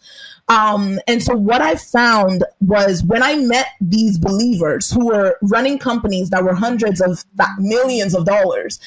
Um, 0.51 0.99
and 1.07 1.23
so 1.23 1.33
what 1.33 1.61
I 1.61 1.75
found 1.75 2.43
was 2.59 3.05
when 3.05 3.23
I 3.23 3.35
met 3.37 3.67
these 3.79 4.17
believers 4.17 4.91
who 4.91 5.05
were 5.05 5.37
running 5.41 5.79
companies 5.79 6.29
that 6.31 6.43
were 6.43 6.53
hundreds 6.53 6.99
of 6.99 7.23
millions 7.57 8.13
of 8.13 8.25
dollars, 8.25 8.77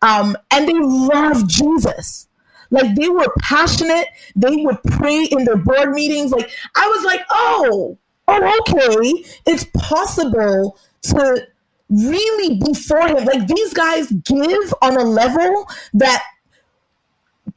um, 0.00 0.36
and 0.52 0.68
they 0.68 0.78
loved 0.78 1.50
Jesus. 1.50 2.28
Like 2.70 2.94
they 2.94 3.08
were 3.08 3.34
passionate. 3.40 4.06
They 4.36 4.58
would 4.58 4.80
pray 4.84 5.24
in 5.24 5.44
their 5.44 5.56
board 5.56 5.90
meetings. 5.90 6.30
Like 6.30 6.52
I 6.76 6.86
was 6.86 7.04
like, 7.04 7.22
oh, 7.30 7.98
oh, 8.28 8.60
okay. 8.68 9.24
It's 9.44 9.64
possible 9.74 10.78
to 11.02 11.48
really 11.88 12.60
be 12.60 12.74
for 12.74 13.00
him. 13.00 13.24
Like 13.24 13.48
these 13.48 13.74
guys 13.74 14.08
give 14.12 14.74
on 14.82 14.96
a 14.96 15.04
level 15.04 15.66
that 15.94 16.22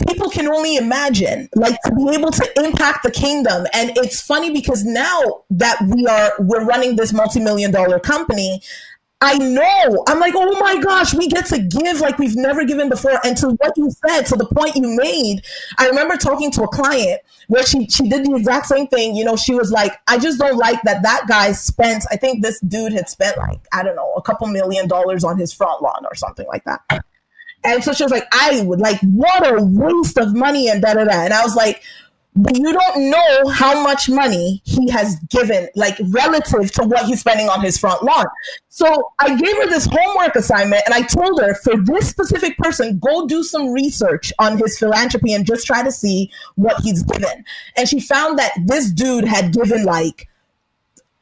people 0.08 0.30
can 0.30 0.48
only 0.48 0.76
imagine 0.76 1.50
like 1.56 1.80
to 1.84 1.96
be 1.96 2.10
able 2.14 2.32
to 2.32 2.64
impact 2.64 3.04
the 3.04 3.12
kingdom 3.12 3.66
and 3.74 3.92
it's 3.98 4.22
funny 4.22 4.52
because 4.52 4.84
now 4.84 5.44
that 5.50 5.78
we 5.88 6.06
are 6.08 6.34
we're 6.40 6.66
running 6.66 6.96
this 6.96 7.14
multi-million 7.14 7.72
dollar 7.72 8.00
company 8.00 8.62
I 9.24 9.38
know. 9.38 10.04
I'm 10.08 10.20
like, 10.20 10.34
oh 10.36 10.60
my 10.60 10.82
gosh, 10.82 11.14
we 11.14 11.28
get 11.28 11.46
to 11.48 11.60
give 11.60 12.00
like 12.00 12.18
we've 12.18 12.36
never 12.36 12.66
given 12.66 12.90
before. 12.90 13.20
And 13.24 13.38
to 13.38 13.50
what 13.50 13.78
you 13.78 13.92
said, 14.08 14.24
to 14.24 14.36
the 14.36 14.48
point 14.48 14.76
you 14.76 14.98
made, 14.98 15.44
I 15.78 15.88
remember 15.88 16.18
talking 16.18 16.50
to 16.52 16.64
a 16.64 16.68
client 16.68 17.22
where 17.48 17.64
she 17.64 17.88
she 17.88 18.10
did 18.10 18.26
the 18.26 18.36
exact 18.36 18.66
same 18.66 18.88
thing. 18.88 19.16
You 19.16 19.24
know, 19.24 19.36
she 19.36 19.54
was 19.54 19.72
like, 19.72 19.94
I 20.08 20.18
just 20.18 20.40
don't 20.40 20.58
like 20.58 20.82
that 20.84 21.04
that 21.04 21.26
guy 21.28 21.52
spent. 21.52 22.04
I 22.10 22.16
think 22.16 22.42
this 22.42 22.60
dude 22.62 22.94
had 22.94 23.10
spent 23.10 23.38
like 23.38 23.60
I 23.72 23.84
don't 23.84 23.96
know 23.96 24.12
a 24.18 24.24
couple 24.24 24.48
million 24.48 24.88
dollars 24.88 25.24
on 25.24 25.38
his 25.38 25.54
front 25.54 25.84
lawn 25.84 26.04
or 26.04 26.16
something 26.16 26.48
like 26.48 26.64
that. 26.64 26.82
And 27.64 27.84
so 27.84 27.94
she 27.94 28.04
was 28.04 28.12
like, 28.12 28.28
I 28.32 28.62
would 28.62 28.80
like, 28.80 29.00
what 29.02 29.48
a 29.48 29.64
waste 29.64 30.18
of 30.18 30.36
money 30.36 30.70
and 30.70 30.82
da 30.82 30.94
da 30.94 31.04
da. 31.04 31.24
And 31.24 31.34
I 31.34 31.44
was 31.44 31.56
like, 31.56 31.84
you 32.36 32.72
don't 32.72 33.12
know 33.12 33.50
how 33.50 33.84
much 33.84 34.10
money 34.10 34.62
he 34.64 34.90
has 34.90 35.18
given, 35.30 35.68
like 35.76 36.00
relative 36.12 36.72
to 36.72 36.84
what 36.84 37.06
he's 37.06 37.20
spending 37.20 37.50
on 37.50 37.62
his 37.62 37.78
front 37.78 38.02
lawn. 38.04 38.26
So 38.70 39.12
I 39.20 39.36
gave 39.36 39.56
her 39.58 39.68
this 39.68 39.86
homework 39.86 40.36
assignment 40.36 40.84
and 40.86 40.94
I 40.94 41.02
told 41.02 41.42
her 41.42 41.56
for 41.56 41.76
this 41.76 42.10
specific 42.10 42.58
person, 42.58 43.00
go 43.00 43.28
do 43.28 43.44
some 43.44 43.72
research 43.72 44.32
on 44.40 44.58
his 44.58 44.80
philanthropy 44.80 45.34
and 45.34 45.46
just 45.46 45.68
try 45.68 45.84
to 45.84 45.92
see 45.92 46.32
what 46.56 46.82
he's 46.82 47.04
given. 47.04 47.44
And 47.76 47.90
she 47.90 48.00
found 48.00 48.40
that 48.40 48.54
this 48.66 48.92
dude 48.92 49.26
had 49.26 49.54
given 49.54 49.84
like 49.84 50.30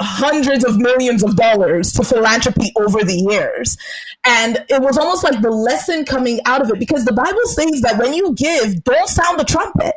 hundreds 0.01 0.63
of 0.63 0.77
millions 0.77 1.23
of 1.23 1.35
dollars 1.35 1.91
to 1.93 2.03
philanthropy 2.03 2.71
over 2.77 3.03
the 3.03 3.15
years. 3.29 3.77
And 4.25 4.63
it 4.69 4.81
was 4.81 4.97
almost 4.97 5.23
like 5.23 5.41
the 5.41 5.51
lesson 5.51 6.05
coming 6.05 6.39
out 6.45 6.61
of 6.61 6.69
it 6.69 6.79
because 6.79 7.05
the 7.05 7.13
Bible 7.13 7.45
says 7.45 7.81
that 7.81 7.97
when 7.97 8.13
you 8.13 8.33
give, 8.33 8.83
don't 8.83 9.09
sound 9.09 9.39
the 9.39 9.45
trumpet. 9.45 9.95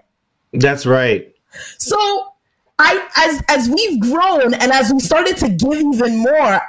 That's 0.53 0.87
right. 0.87 1.35
So 1.79 2.33
I 2.79 3.09
as 3.17 3.43
as 3.49 3.69
we've 3.69 4.01
grown 4.01 4.55
and 4.55 4.73
as 4.73 4.93
we 4.93 5.01
started 5.01 5.37
to 5.38 5.49
give 5.49 5.81
even 5.81 6.19
more, 6.19 6.61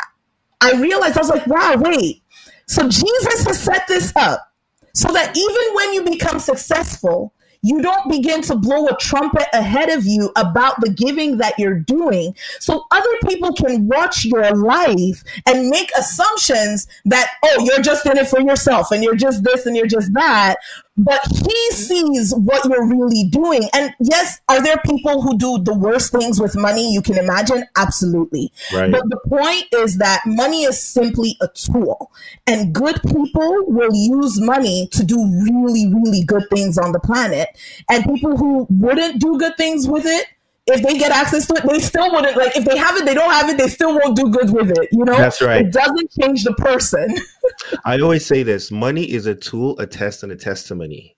I 0.62 0.72
realized 0.74 1.18
I 1.18 1.22
was 1.22 1.30
like, 1.30 1.48
wow, 1.48 1.76
wait. 1.78 2.22
So 2.68 2.88
Jesus 2.88 3.46
has 3.46 3.60
set 3.60 3.88
this 3.88 4.14
up 4.16 4.52
so 4.94 5.12
that 5.12 5.36
even 5.36 5.76
when 5.76 5.94
you 5.94 6.04
become 6.04 6.40
successful, 6.40 7.34
you 7.64 7.82
don't 7.82 8.10
begin 8.10 8.42
to 8.44 8.56
blow 8.56 8.88
a 8.88 8.98
trumpet 8.98 9.48
ahead 9.54 9.90
of 9.90 10.06
you 10.06 10.32
about 10.36 10.80
the 10.82 10.90
giving 10.90 11.38
that 11.38 11.58
you're 11.58 11.80
doing. 11.80 12.36
So 12.60 12.86
other 12.92 13.18
people 13.28 13.54
can 13.54 13.88
watch 13.88 14.26
your 14.26 14.52
life 14.56 15.24
and 15.48 15.70
make 15.70 15.90
assumptions 15.98 16.88
that, 17.06 17.32
oh, 17.44 17.64
you're 17.64 17.82
just 17.82 18.06
in 18.06 18.18
it 18.18 18.28
for 18.28 18.42
yourself 18.42 18.92
and 18.92 19.04
you're 19.04 19.16
just 19.16 19.44
this 19.44 19.66
and 19.66 19.76
you're 19.76 19.88
just 19.88 20.14
that 20.14 20.58
but 20.98 21.22
he 21.28 21.72
sees 21.72 22.34
what 22.36 22.64
you're 22.66 22.88
really 22.88 23.24
doing. 23.30 23.64
And 23.74 23.94
yes, 24.00 24.40
are 24.48 24.62
there 24.62 24.78
people 24.86 25.22
who 25.22 25.38
do 25.38 25.60
the 25.64 25.74
worst 25.74 26.12
things 26.12 26.40
with 26.40 26.56
money 26.56 26.94
you 26.94 27.02
can 27.02 27.18
imagine? 27.18 27.66
Absolutely. 27.76 28.52
Right. 28.74 28.92
But 28.92 29.10
the 29.10 29.20
point 29.28 29.66
is 29.72 29.98
that 29.98 30.22
money 30.26 30.64
is 30.64 30.82
simply 30.82 31.36
a 31.42 31.48
tool, 31.48 32.12
and 32.46 32.74
good 32.74 33.02
people 33.04 33.66
will 33.68 33.94
use 33.94 34.40
money 34.40 34.88
to 34.92 35.04
do 35.04 35.18
really, 35.18 35.88
really 35.88 36.24
good 36.24 36.44
things 36.52 36.78
on 36.78 36.92
the 36.92 37.00
planet. 37.00 37.50
And 37.90 38.04
people 38.06 38.38
who 38.38 38.68
wouldn't 38.70 39.20
do 39.20 39.38
good 39.38 39.58
things 39.58 39.88
with 39.88 40.06
it 40.06 40.28
if 40.68 40.82
they 40.82 40.98
get 40.98 41.12
access 41.12 41.46
to 41.48 41.56
it, 41.56 41.64
they 41.68 41.80
still 41.80 42.10
wouldn't 42.12 42.38
like 42.38 42.56
if 42.56 42.64
they 42.66 42.78
have 42.78 42.96
it, 42.96 43.06
they 43.06 43.14
don't 43.14 43.32
have 43.32 43.50
it, 43.50 43.58
they 43.58 43.68
still 43.68 43.94
won't 43.94 44.16
do 44.16 44.30
good 44.30 44.50
with 44.52 44.72
it. 44.72 44.90
You 44.92 45.04
know, 45.04 45.18
That's 45.18 45.42
right. 45.42 45.66
It 45.66 45.74
doesn't 45.74 46.12
change 46.12 46.44
the 46.44 46.54
person. 46.54 47.18
I 47.86 48.00
always 48.00 48.26
say 48.26 48.44
this: 48.44 48.72
money 48.72 49.10
is 49.12 49.26
a 49.26 49.36
tool, 49.36 49.78
a 49.80 49.86
test, 49.86 50.24
and 50.24 50.32
a 50.32 50.36
testimony. 50.36 51.18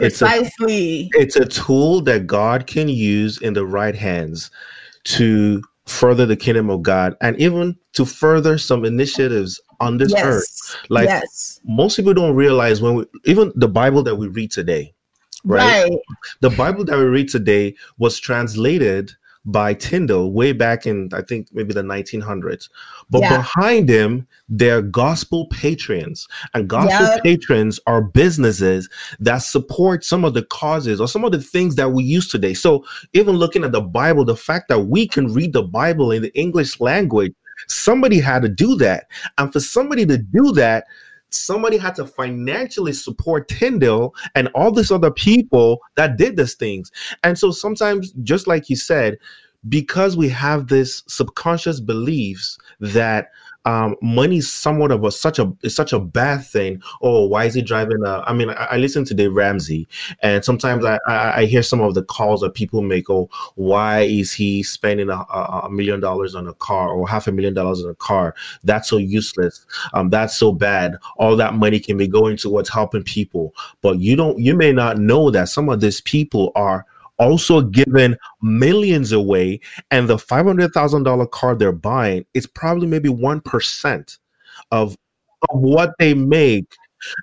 It's 0.00 0.22
a 0.22 0.26
Precisely. 0.26 1.08
it's 1.12 1.36
a 1.36 1.44
tool 1.44 2.00
that 2.02 2.26
God 2.26 2.66
can 2.66 2.88
use 2.88 3.40
in 3.40 3.52
the 3.52 3.66
right 3.66 3.94
hands 3.94 4.50
to 5.04 5.62
further 5.86 6.26
the 6.26 6.36
kingdom 6.36 6.70
of 6.70 6.82
God 6.82 7.16
and 7.20 7.38
even 7.40 7.76
to 7.92 8.04
further 8.04 8.58
some 8.58 8.84
initiatives 8.84 9.60
on 9.80 9.98
this 9.98 10.14
earth. 10.14 10.76
Like 10.88 11.08
yes. 11.08 11.60
most 11.64 11.96
people 11.96 12.14
don't 12.14 12.34
realize 12.34 12.80
when 12.80 12.94
we, 12.94 13.04
even 13.24 13.52
the 13.56 13.68
Bible 13.68 14.02
that 14.04 14.16
we 14.16 14.28
read 14.28 14.50
today, 14.50 14.94
right? 15.44 15.84
Right. 15.84 15.92
The 16.40 16.50
Bible 16.50 16.84
that 16.84 16.96
we 16.98 17.04
read 17.04 17.28
today 17.28 17.74
was 17.98 18.18
translated 18.18 19.12
by 19.46 19.72
Tyndale 19.72 20.30
way 20.30 20.52
back 20.52 20.86
in 20.86 21.08
I 21.14 21.22
think 21.22 21.48
maybe 21.52 21.72
the 21.72 21.82
1900s. 21.82 22.68
But 23.08 23.22
Yeah. 23.22 23.38
behind 23.38 23.88
him, 23.88 24.26
they're 24.50 24.82
gospel 24.82 25.46
patrons, 25.50 26.28
and 26.52 26.68
gospel 26.68 27.06
Yep. 27.06 27.22
patrons 27.22 27.80
are 27.86 28.02
businesses 28.02 28.88
that 29.18 29.38
support 29.38 30.04
some 30.04 30.26
of 30.26 30.34
the 30.34 30.42
causes 30.42 31.00
or 31.00 31.08
some 31.08 31.24
of 31.24 31.32
the 31.32 31.40
things 31.40 31.76
that 31.76 31.92
we 31.92 32.04
use 32.04 32.28
today. 32.28 32.52
So 32.52 32.84
even 33.14 33.36
looking 33.36 33.64
at 33.64 33.72
the 33.72 33.80
Bible, 33.80 34.26
the 34.26 34.36
fact 34.36 34.68
that 34.68 34.80
we 34.80 35.08
can 35.08 35.32
read 35.32 35.54
the 35.54 35.62
Bible 35.62 36.12
in 36.12 36.20
the 36.20 36.38
English 36.38 36.78
language, 36.78 37.32
somebody 37.66 38.18
had 38.20 38.42
to 38.42 38.48
do 38.48 38.76
that, 38.76 39.06
and 39.38 39.50
for 39.52 39.60
somebody 39.60 40.04
to 40.04 40.18
do 40.18 40.52
that. 40.52 40.84
Somebody 41.30 41.76
had 41.76 41.94
to 41.96 42.06
financially 42.06 42.92
support 42.92 43.48
Tyndale 43.48 44.14
and 44.34 44.48
all 44.54 44.72
these 44.72 44.90
other 44.90 45.10
people 45.10 45.80
that 45.96 46.16
did 46.16 46.36
these 46.36 46.54
things. 46.54 46.90
And 47.22 47.38
so 47.38 47.50
sometimes, 47.50 48.12
just 48.22 48.46
like 48.46 48.68
you 48.68 48.76
said, 48.76 49.18
because 49.68 50.16
we 50.16 50.28
have 50.30 50.68
this 50.68 51.02
subconscious 51.06 51.80
beliefs 51.80 52.58
that 52.80 53.28
um, 53.66 53.96
money 54.00 54.38
is 54.38 54.50
somewhat 54.50 54.90
of 54.90 55.04
a 55.04 55.12
such 55.12 55.38
a 55.38 55.52
is 55.62 55.74
such 55.74 55.92
a 55.92 56.00
bad 56.00 56.44
thing. 56.44 56.82
Oh, 57.02 57.26
why 57.26 57.44
is 57.44 57.54
he 57.54 57.62
driving 57.62 58.02
a? 58.04 58.22
I 58.26 58.32
mean, 58.32 58.50
I, 58.50 58.64
I 58.70 58.76
listen 58.78 59.04
to 59.04 59.14
Dave 59.14 59.34
Ramsey, 59.34 59.86
and 60.22 60.44
sometimes 60.44 60.84
I, 60.84 60.98
I 61.06 61.40
I 61.40 61.44
hear 61.44 61.62
some 61.62 61.80
of 61.80 61.94
the 61.94 62.02
calls 62.02 62.40
that 62.40 62.54
people 62.54 62.80
make. 62.80 63.10
Oh, 63.10 63.28
why 63.56 64.00
is 64.00 64.32
he 64.32 64.62
spending 64.62 65.10
a, 65.10 65.16
a, 65.16 65.62
a 65.64 65.70
million 65.70 66.00
dollars 66.00 66.34
on 66.34 66.48
a 66.48 66.54
car 66.54 66.88
or 66.88 67.06
half 67.06 67.26
a 67.26 67.32
million 67.32 67.52
dollars 67.52 67.84
on 67.84 67.90
a 67.90 67.94
car? 67.96 68.34
That's 68.64 68.88
so 68.88 68.96
useless. 68.96 69.66
Um, 69.92 70.08
that's 70.08 70.34
so 70.34 70.52
bad. 70.52 70.96
All 71.16 71.36
that 71.36 71.54
money 71.54 71.80
can 71.80 71.98
be 71.98 72.08
going 72.08 72.38
towards 72.38 72.70
helping 72.70 73.02
people, 73.02 73.54
but 73.82 73.98
you 73.98 74.16
don't. 74.16 74.38
You 74.38 74.54
may 74.54 74.72
not 74.72 74.98
know 74.98 75.30
that 75.30 75.50
some 75.50 75.68
of 75.68 75.80
these 75.80 76.00
people 76.00 76.50
are 76.54 76.86
also 77.20 77.60
giving 77.60 78.16
millions 78.42 79.12
away 79.12 79.60
and 79.90 80.08
the 80.08 80.16
$500,000 80.16 81.30
car 81.30 81.54
they're 81.54 81.70
buying 81.70 82.24
is 82.34 82.46
probably 82.46 82.86
maybe 82.86 83.10
1% 83.10 84.18
of, 84.72 84.96
of 85.50 85.60
what 85.60 85.92
they 85.98 86.14
make. 86.14 86.74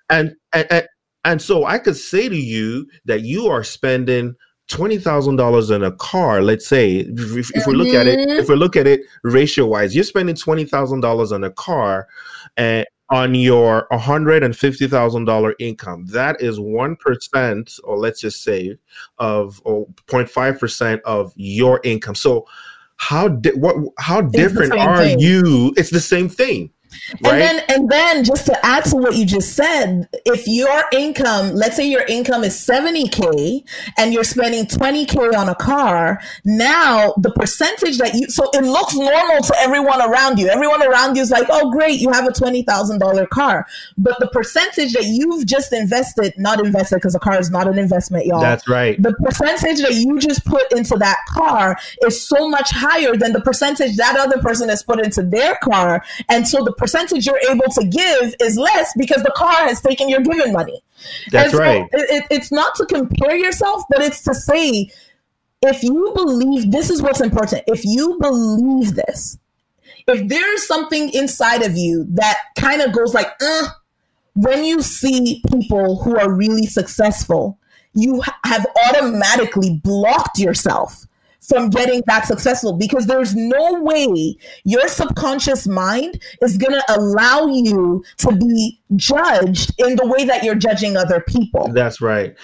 And, 0.09 0.35
and, 0.53 0.67
and, 0.71 0.87
and 1.25 1.41
so 1.41 1.65
I 1.65 1.79
could 1.79 1.97
say 1.97 2.29
to 2.29 2.37
you 2.37 2.87
that 3.05 3.21
you 3.21 3.47
are 3.47 3.63
spending 3.63 4.35
$20,000 4.69 5.75
in 5.75 5.83
a 5.83 5.91
car. 5.93 6.41
Let's 6.41 6.67
say, 6.67 6.97
if, 6.97 7.55
if 7.55 7.67
we 7.67 7.73
look 7.73 7.93
at 7.93 8.05
it, 8.05 8.19
if 8.29 8.49
we 8.49 8.55
look 8.55 8.75
at 8.75 8.85
it 8.85 9.01
mm-hmm. 9.01 9.31
ratio 9.31 9.65
wise, 9.65 9.95
you're 9.95 10.03
spending 10.03 10.35
$20,000 10.35 11.31
on 11.31 11.43
a 11.43 11.51
car 11.51 12.07
and 12.55 12.85
on 13.09 13.35
your 13.35 13.87
$150,000 13.91 15.53
income. 15.59 16.05
That 16.07 16.41
is 16.41 16.59
1%, 16.59 17.79
or 17.83 17.97
let's 17.97 18.19
just 18.19 18.43
say, 18.43 18.77
of 19.17 19.61
or 19.63 19.87
0.5% 20.07 21.01
of 21.01 21.31
your 21.35 21.79
income. 21.83 22.15
So, 22.15 22.47
how 22.97 23.27
di- 23.27 23.51
what 23.51 23.75
how 23.99 24.21
different 24.21 24.73
are 24.73 25.03
thing. 25.03 25.19
you? 25.19 25.71
It's 25.77 25.91
the 25.91 26.01
same 26.01 26.27
thing, 26.27 26.71
right? 27.21 27.33
And 27.33 27.41
then 27.41 27.63
and 27.69 27.89
then 27.89 28.23
just 28.23 28.45
to 28.47 28.65
add 28.65 28.85
to 28.85 28.95
what 28.95 29.15
you 29.15 29.25
just 29.25 29.53
said, 29.53 30.07
if 30.25 30.47
your 30.47 30.83
income, 30.91 31.53
let's 31.53 31.75
say 31.75 31.87
your 31.87 32.03
income 32.03 32.43
is 32.43 32.55
70k 32.55 33.63
and 33.97 34.13
you're 34.13 34.23
spending 34.23 34.65
20k 34.65 35.35
on 35.35 35.49
a 35.49 35.55
car, 35.55 36.19
now 36.45 37.13
the 37.17 37.31
percentage 37.31 37.97
that 37.97 38.13
you 38.13 38.27
so 38.29 38.49
it 38.53 38.63
looks 38.63 38.95
normal 38.95 39.41
to 39.43 39.55
everyone 39.59 40.01
around 40.01 40.39
you. 40.39 40.47
Everyone 40.47 40.81
around 40.83 41.15
you 41.15 41.21
is 41.21 41.31
like, 41.31 41.47
"Oh 41.49 41.71
great, 41.71 41.99
you 41.99 42.11
have 42.11 42.25
a 42.25 42.31
$20,000 42.31 43.29
car." 43.29 43.65
But 43.97 44.19
the 44.19 44.27
percentage 44.27 44.93
that 44.93 45.05
you've 45.05 45.45
just 45.45 45.73
invested, 45.73 46.33
not 46.37 46.63
invested 46.63 46.95
because 46.95 47.15
a 47.15 47.19
car 47.19 47.39
is 47.39 47.49
not 47.49 47.67
an 47.67 47.77
investment, 47.77 48.25
y'all 48.25 48.41
That's 48.41 48.67
right. 48.67 49.01
the 49.01 49.13
percentage 49.13 49.81
that 49.81 49.95
you 49.95 50.19
just 50.19 50.45
put 50.45 50.71
into 50.73 50.95
that 50.97 51.17
car 51.27 51.77
is 52.05 52.27
so 52.27 52.49
much 52.49 52.71
higher 52.71 53.15
than 53.15 53.33
the 53.33 53.41
percentage 53.41 53.95
that 53.97 54.17
other 54.17 54.41
person 54.41 54.69
has 54.69 54.83
put 54.83 55.03
into 55.03 55.23
their 55.23 55.55
car. 55.57 56.03
And 56.29 56.47
so 56.47 56.63
the 56.63 56.73
percentage 56.77 57.25
you're 57.25 57.39
able 57.49 57.65
to 57.71 57.85
give 57.87 58.35
is 58.39 58.57
less 58.57 58.93
because 58.97 59.23
the 59.23 59.33
car 59.35 59.65
has 59.67 59.81
taken 59.81 60.07
your 60.09 60.21
given 60.21 60.53
money. 60.53 60.81
That's 61.31 61.51
so 61.51 61.59
right. 61.59 61.83
It, 61.91 62.09
it- 62.09 62.27
it's 62.31 62.51
not 62.51 62.75
to 62.75 62.85
compare 62.85 63.35
yourself, 63.35 63.83
but 63.89 64.01
it's 64.01 64.23
to 64.23 64.33
say, 64.33 64.89
if 65.61 65.81
you 65.83 66.11
believe 66.15 66.71
this 66.71 66.89
is 66.89 67.01
what's 67.01 67.21
important, 67.21 67.63
if 67.67 67.83
you 67.83 68.17
believe 68.21 68.95
this, 68.95 69.37
if 70.07 70.27
there's 70.27 70.67
something 70.67 71.09
inside 71.13 71.63
of 71.63 71.75
you 71.75 72.05
that 72.11 72.37
kind 72.57 72.81
of 72.81 72.93
goes 72.93 73.13
like, 73.13 73.27
uh, 73.41 73.67
when 74.35 74.63
you 74.63 74.81
see 74.83 75.41
people 75.51 76.01
who 76.03 76.17
are 76.17 76.31
really 76.31 76.67
successful, 76.67 77.57
you 77.95 78.21
have 78.45 78.65
automatically 78.89 79.81
blocked 79.83 80.37
yourself 80.37 81.06
from 81.47 81.69
getting 81.69 82.03
that 82.07 82.25
successful 82.25 82.73
because 82.73 83.07
there's 83.07 83.35
no 83.35 83.81
way 83.81 84.35
your 84.65 84.87
subconscious 84.87 85.65
mind 85.67 86.21
is 86.41 86.57
going 86.57 86.73
to 86.73 86.83
allow 86.89 87.47
you 87.47 88.03
to 88.17 88.35
be 88.35 88.79
judged 88.95 89.73
in 89.79 89.95
the 89.95 90.05
way 90.05 90.25
that 90.25 90.43
you're 90.43 90.55
judging 90.55 90.97
other 90.97 91.21
people. 91.21 91.71
That's 91.73 92.01
right. 92.01 92.35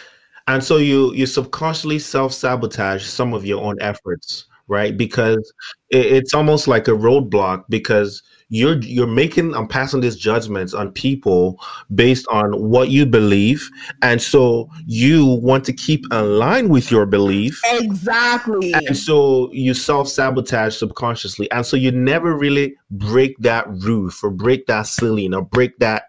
And 0.47 0.63
so 0.63 0.77
you 0.77 1.13
you 1.13 1.25
subconsciously 1.25 1.99
self 1.99 2.33
sabotage 2.33 3.05
some 3.05 3.33
of 3.33 3.45
your 3.45 3.63
own 3.63 3.77
efforts, 3.81 4.45
right? 4.67 4.97
Because 4.97 5.53
it, 5.89 6.05
it's 6.05 6.33
almost 6.33 6.67
like 6.67 6.87
a 6.87 6.91
roadblock 6.91 7.63
because 7.69 8.21
you're 8.49 8.79
you're 8.81 9.07
making 9.07 9.55
i'm 9.55 9.67
passing 9.67 10.01
these 10.01 10.15
judgments 10.15 10.73
on 10.73 10.91
people 10.91 11.59
based 11.93 12.27
on 12.27 12.51
what 12.69 12.89
you 12.89 13.05
believe, 13.05 13.69
and 14.01 14.21
so 14.21 14.69
you 14.85 15.25
want 15.25 15.65
to 15.65 15.73
keep 15.73 16.05
in 16.11 16.37
line 16.37 16.69
with 16.69 16.91
your 16.91 17.05
belief. 17.05 17.59
Exactly. 17.65 18.73
And 18.73 18.97
so 18.97 19.51
you 19.51 19.73
self 19.73 20.07
sabotage 20.07 20.75
subconsciously. 20.75 21.49
And 21.51 21.65
so 21.65 21.77
you 21.77 21.91
never 21.91 22.35
really 22.35 22.75
break 22.91 23.37
that 23.39 23.65
roof 23.69 24.23
or 24.23 24.29
break 24.29 24.65
that 24.67 24.87
ceiling 24.87 25.33
or 25.33 25.43
break 25.43 25.77
that 25.79 26.03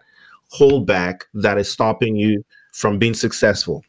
holdback 0.53 1.21
that 1.33 1.57
is 1.57 1.71
stopping 1.71 2.15
you 2.15 2.43
from 2.73 2.99
being 2.99 3.13
successful. 3.13 3.83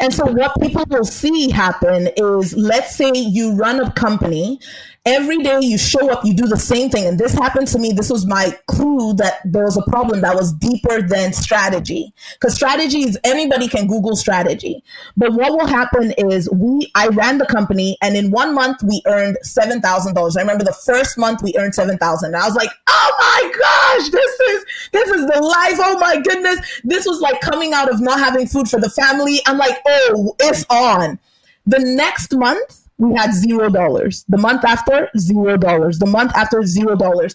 And 0.00 0.12
so, 0.12 0.26
what 0.26 0.52
people 0.60 0.84
will 0.88 1.04
see 1.04 1.50
happen 1.50 2.08
is 2.16 2.54
let's 2.56 2.96
say 2.96 3.10
you 3.14 3.54
run 3.54 3.80
a 3.80 3.90
company, 3.92 4.60
every 5.08 5.38
day 5.38 5.58
you 5.60 5.78
show 5.78 6.10
up, 6.10 6.24
you 6.24 6.34
do 6.34 6.46
the 6.46 6.58
same 6.58 6.90
thing. 6.90 7.06
And 7.06 7.18
this 7.18 7.32
happened 7.32 7.68
to 7.68 7.78
me. 7.78 7.92
This 7.92 8.10
was 8.10 8.26
my 8.26 8.56
clue 8.66 9.14
that 9.14 9.40
there 9.44 9.64
was 9.64 9.76
a 9.76 9.82
problem 9.90 10.20
that 10.20 10.34
was 10.34 10.52
deeper 10.52 11.00
than 11.00 11.32
strategy. 11.32 12.12
Because 12.34 12.54
strategy 12.54 13.02
is 13.02 13.18
anybody 13.24 13.68
can 13.68 13.86
Google 13.86 14.16
strategy. 14.16 14.82
But 15.16 15.32
what 15.32 15.52
will 15.52 15.66
happen 15.66 16.12
is 16.18 16.50
we, 16.50 16.90
I 16.94 17.08
ran 17.08 17.38
the 17.38 17.46
company, 17.46 17.96
and 18.02 18.16
in 18.16 18.30
one 18.30 18.54
month 18.54 18.82
we 18.82 19.02
earned 19.06 19.38
$7,000. 19.44 20.36
I 20.36 20.40
remember 20.40 20.64
the 20.64 20.76
first 20.84 21.16
month 21.16 21.42
we 21.42 21.54
earned 21.56 21.74
7000 21.74 22.34
I 22.34 22.46
was 22.46 22.54
like, 22.54 22.70
oh 22.86 23.14
my 23.18 23.52
gosh, 23.58 24.10
this 24.10 24.40
is, 24.40 24.64
this 24.92 25.08
is 25.08 25.26
the 25.26 25.40
life. 25.40 25.78
Oh 25.78 25.98
my 25.98 26.20
goodness. 26.20 26.80
This 26.84 27.06
was 27.06 27.20
like 27.20 27.40
coming 27.40 27.72
out 27.72 27.92
of 27.92 28.00
not 28.00 28.18
having 28.18 28.46
food 28.46 28.68
for 28.68 28.78
the 28.80 28.90
family. 28.90 29.40
I'm 29.46 29.58
like, 29.58 29.67
oh, 29.86 30.34
it's 30.40 30.64
on. 30.70 31.18
The 31.66 31.78
next 31.78 32.34
month, 32.34 32.88
we 32.98 33.14
had 33.14 33.32
zero 33.32 33.68
dollars. 33.68 34.24
The 34.28 34.38
month 34.38 34.64
after, 34.64 35.10
zero 35.16 35.56
dollars. 35.56 35.98
The 35.98 36.06
month 36.06 36.32
after, 36.34 36.62
zero 36.64 36.96
dollars. 36.96 37.34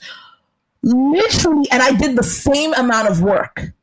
Literally, 0.82 1.65
and 1.72 1.82
I 1.82 1.93
did 1.93 2.17
the 2.17 2.24
same 2.24 2.74
amount 2.74 3.10
of 3.10 3.22
work. 3.22 3.74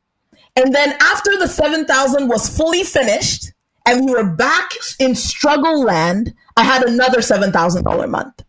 And 0.55 0.73
then 0.75 0.95
after 1.01 1.37
the 1.37 1.47
7,000 1.47 2.27
was 2.27 2.55
fully 2.55 2.83
finished 2.83 3.51
and 3.85 4.05
we 4.05 4.11
were 4.11 4.35
back 4.35 4.69
in 4.99 5.15
struggle 5.15 5.83
land, 5.83 6.33
I 6.57 6.63
had 6.63 6.83
another 6.83 7.19
$7,000 7.19 8.09
month. 8.09 8.43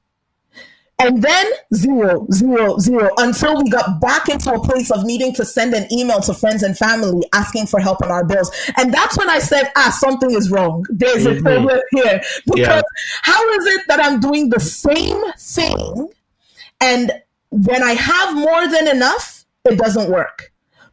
And 1.03 1.21
then 1.21 1.47
zero, 1.75 2.29
zero, 2.33 2.79
zero, 2.79 3.11
until 3.19 3.61
we 3.61 3.69
got 3.69 4.01
back 4.01 4.29
into 4.29 4.53
a 4.53 4.61
place 4.61 4.88
of 4.93 5.05
needing 5.05 5.35
to 5.35 5.45
send 5.45 5.75
an 5.75 5.93
email 5.93 6.21
to 6.21 6.33
friends 6.33 6.62
and 6.62 6.79
family 6.79 7.27
asking 7.35 7.67
for 7.67 7.81
help 7.81 8.03
on 8.03 8.12
our 8.12 8.25
bills. 8.25 8.53
And 8.77 8.95
that's 8.95 9.19
when 9.19 9.29
I 9.29 9.41
said, 9.41 9.73
ah, 9.75 9.91
something 9.99 10.31
is 10.31 10.49
wrong. 10.49 10.87
There's 10.91 11.27
a 11.27 11.35
Mhm. 11.35 11.43
problem 11.43 11.81
here. 11.91 12.23
Because 12.47 12.69
Yeah. 12.69 12.83
how 13.23 13.51
is 13.51 13.67
it 13.67 13.81
that 13.88 13.99
I'm 14.01 14.21
doing 14.21 14.49
the 14.49 14.61
same 14.61 15.21
thing 15.37 16.09
and 16.81 17.11
when 17.51 17.83
I 17.83 17.95
have 17.95 18.37
more 18.37 18.69
than 18.69 18.87
enough, 18.87 19.45
it 19.65 19.77
doesn't 19.79 20.09
work? 20.09 20.52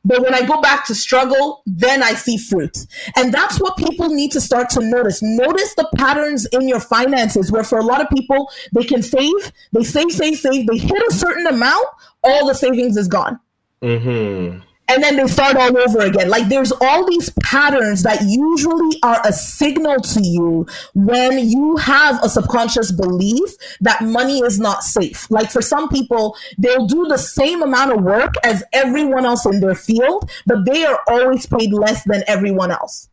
But 0.09 0.23
when 0.23 0.33
I 0.33 0.41
go 0.41 0.59
back 0.59 0.87
to 0.87 0.95
struggle, 0.95 1.61
then 1.67 2.01
I 2.01 2.13
see 2.13 2.37
fruit. 2.37 2.75
And 3.15 3.31
that's 3.31 3.59
what 3.59 3.77
people 3.77 4.09
need 4.09 4.31
to 4.31 4.41
start 4.41 4.71
to 4.71 4.81
notice. 4.81 5.21
Notice 5.21 5.75
the 5.75 5.87
patterns 5.95 6.47
in 6.47 6.67
your 6.67 6.79
finances 6.79 7.51
where 7.51 7.63
for 7.63 7.77
a 7.77 7.83
lot 7.83 8.01
of 8.01 8.09
people, 8.09 8.49
they 8.73 8.83
can 8.83 9.03
save, 9.03 9.51
they 9.71 9.83
save, 9.83 10.11
save, 10.11 10.37
save, 10.37 10.65
they 10.65 10.77
hit 10.77 11.03
a 11.09 11.13
certain 11.13 11.45
amount, 11.45 11.85
all 12.23 12.47
the 12.47 12.55
savings 12.55 12.97
is 12.97 13.07
gone. 13.07 13.39
Mm-hmm 13.83 14.68
and 14.89 15.03
then 15.03 15.15
they 15.17 15.27
start 15.27 15.55
all 15.55 15.77
over 15.77 15.99
again. 15.99 16.29
Like 16.29 16.49
there's 16.49 16.73
all 16.81 17.05
these 17.07 17.29
patterns 17.43 18.03
that 18.03 18.21
usually 18.23 18.99
are 19.03 19.21
a 19.23 19.31
signal 19.31 20.01
to 20.01 20.21
you 20.21 20.65
when 20.95 21.47
you 21.47 21.77
have 21.77 22.21
a 22.23 22.29
subconscious 22.29 22.91
belief 22.91 23.55
that 23.81 24.01
money 24.01 24.39
is 24.39 24.59
not 24.59 24.83
safe. 24.83 25.29
Like 25.29 25.51
for 25.51 25.61
some 25.61 25.89
people, 25.89 26.35
they'll 26.57 26.87
do 26.87 27.05
the 27.07 27.17
same 27.17 27.61
amount 27.61 27.93
of 27.93 28.03
work 28.03 28.33
as 28.43 28.63
everyone 28.73 29.25
else 29.25 29.45
in 29.45 29.59
their 29.59 29.75
field, 29.75 30.29
but 30.47 30.65
they 30.65 30.83
are 30.85 30.99
always 31.07 31.45
paid 31.45 31.71
less 31.71 32.03
than 32.05 32.23
everyone 32.27 32.71
else. 32.71 33.09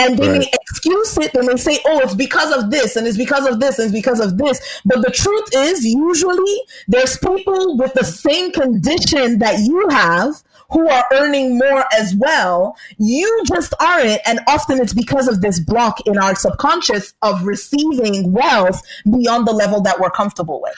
And 0.00 0.16
they 0.16 0.28
right. 0.28 0.38
may 0.38 0.50
excuse 0.60 1.18
it. 1.18 1.32
They 1.32 1.40
may 1.40 1.56
say, 1.56 1.80
oh, 1.84 1.98
it's 2.00 2.14
because 2.14 2.52
of 2.52 2.70
this, 2.70 2.94
and 2.94 3.06
it's 3.06 3.16
because 3.16 3.46
of 3.46 3.58
this, 3.58 3.80
and 3.80 3.86
it's 3.86 3.92
because 3.92 4.20
of 4.20 4.38
this. 4.38 4.80
But 4.84 5.02
the 5.02 5.10
truth 5.10 5.48
is, 5.52 5.84
usually, 5.84 6.60
there's 6.86 7.18
people 7.18 7.76
with 7.76 7.94
the 7.94 8.04
same 8.04 8.52
condition 8.52 9.40
that 9.40 9.58
you 9.58 9.88
have 9.88 10.40
who 10.70 10.88
are 10.88 11.04
earning 11.12 11.58
more 11.58 11.84
as 11.92 12.14
well. 12.16 12.76
You 12.98 13.42
just 13.46 13.72
aren't. 13.80 14.20
And 14.26 14.40
often 14.46 14.80
it's 14.80 14.92
because 14.92 15.28
of 15.28 15.40
this 15.40 15.60
block 15.60 16.06
in 16.06 16.18
our 16.18 16.34
subconscious 16.34 17.14
of 17.22 17.44
receiving 17.44 18.32
wealth 18.32 18.82
beyond 19.04 19.46
the 19.46 19.52
level 19.52 19.80
that 19.82 19.98
we're 19.98 20.10
comfortable 20.10 20.60
with. 20.60 20.74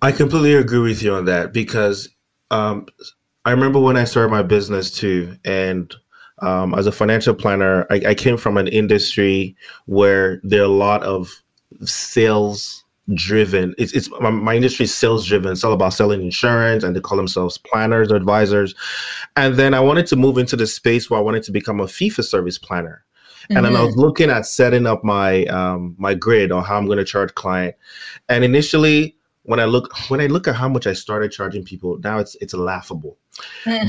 I 0.00 0.10
completely 0.10 0.54
agree 0.54 0.80
with 0.80 1.02
you 1.02 1.14
on 1.14 1.26
that 1.26 1.52
because 1.52 2.08
um, 2.50 2.86
I 3.44 3.52
remember 3.52 3.78
when 3.78 3.96
I 3.96 4.04
started 4.04 4.30
my 4.30 4.42
business 4.42 4.90
too, 4.90 5.36
and 5.44 5.94
um, 6.40 6.74
as 6.74 6.86
a 6.86 6.92
financial 6.92 7.34
planner, 7.34 7.86
I, 7.88 8.02
I, 8.08 8.14
came 8.14 8.36
from 8.36 8.56
an 8.56 8.66
industry 8.66 9.54
where 9.86 10.40
there 10.42 10.60
are 10.60 10.64
a 10.64 10.68
lot 10.68 11.04
of 11.04 11.30
sales 11.84 12.81
driven. 13.14 13.74
It's 13.78 13.92
it's 13.92 14.10
my, 14.20 14.30
my 14.30 14.56
industry 14.56 14.84
is 14.84 14.94
sales 14.94 15.26
driven. 15.26 15.52
It's 15.52 15.64
all 15.64 15.72
about 15.72 15.94
selling 15.94 16.22
insurance, 16.22 16.84
and 16.84 16.94
they 16.94 17.00
call 17.00 17.16
themselves 17.16 17.58
planners 17.58 18.10
or 18.10 18.16
advisors. 18.16 18.74
And 19.36 19.56
then 19.56 19.74
I 19.74 19.80
wanted 19.80 20.06
to 20.08 20.16
move 20.16 20.38
into 20.38 20.56
the 20.56 20.66
space 20.66 21.10
where 21.10 21.18
I 21.18 21.22
wanted 21.22 21.42
to 21.44 21.52
become 21.52 21.80
a 21.80 21.88
fee 21.88 22.10
for 22.10 22.22
service 22.22 22.58
planner. 22.58 23.04
Mm-hmm. 23.44 23.56
And 23.56 23.66
then 23.66 23.76
I 23.76 23.82
was 23.82 23.92
mm-hmm. 23.92 24.00
looking 24.00 24.30
at 24.30 24.46
setting 24.46 24.86
up 24.86 25.02
my 25.04 25.44
um, 25.46 25.96
my 25.98 26.14
grid 26.14 26.52
on 26.52 26.64
how 26.64 26.76
I'm 26.76 26.86
going 26.86 26.98
to 26.98 27.04
charge 27.04 27.34
client. 27.34 27.74
And 28.28 28.44
initially, 28.44 29.16
when 29.44 29.58
I 29.58 29.64
look 29.64 29.92
when 30.08 30.20
I 30.20 30.26
look 30.26 30.46
at 30.46 30.54
how 30.54 30.68
much 30.68 30.86
I 30.86 30.92
started 30.92 31.32
charging 31.32 31.64
people, 31.64 31.98
now 31.98 32.18
it's 32.18 32.36
it's 32.36 32.54
laughable. 32.54 33.18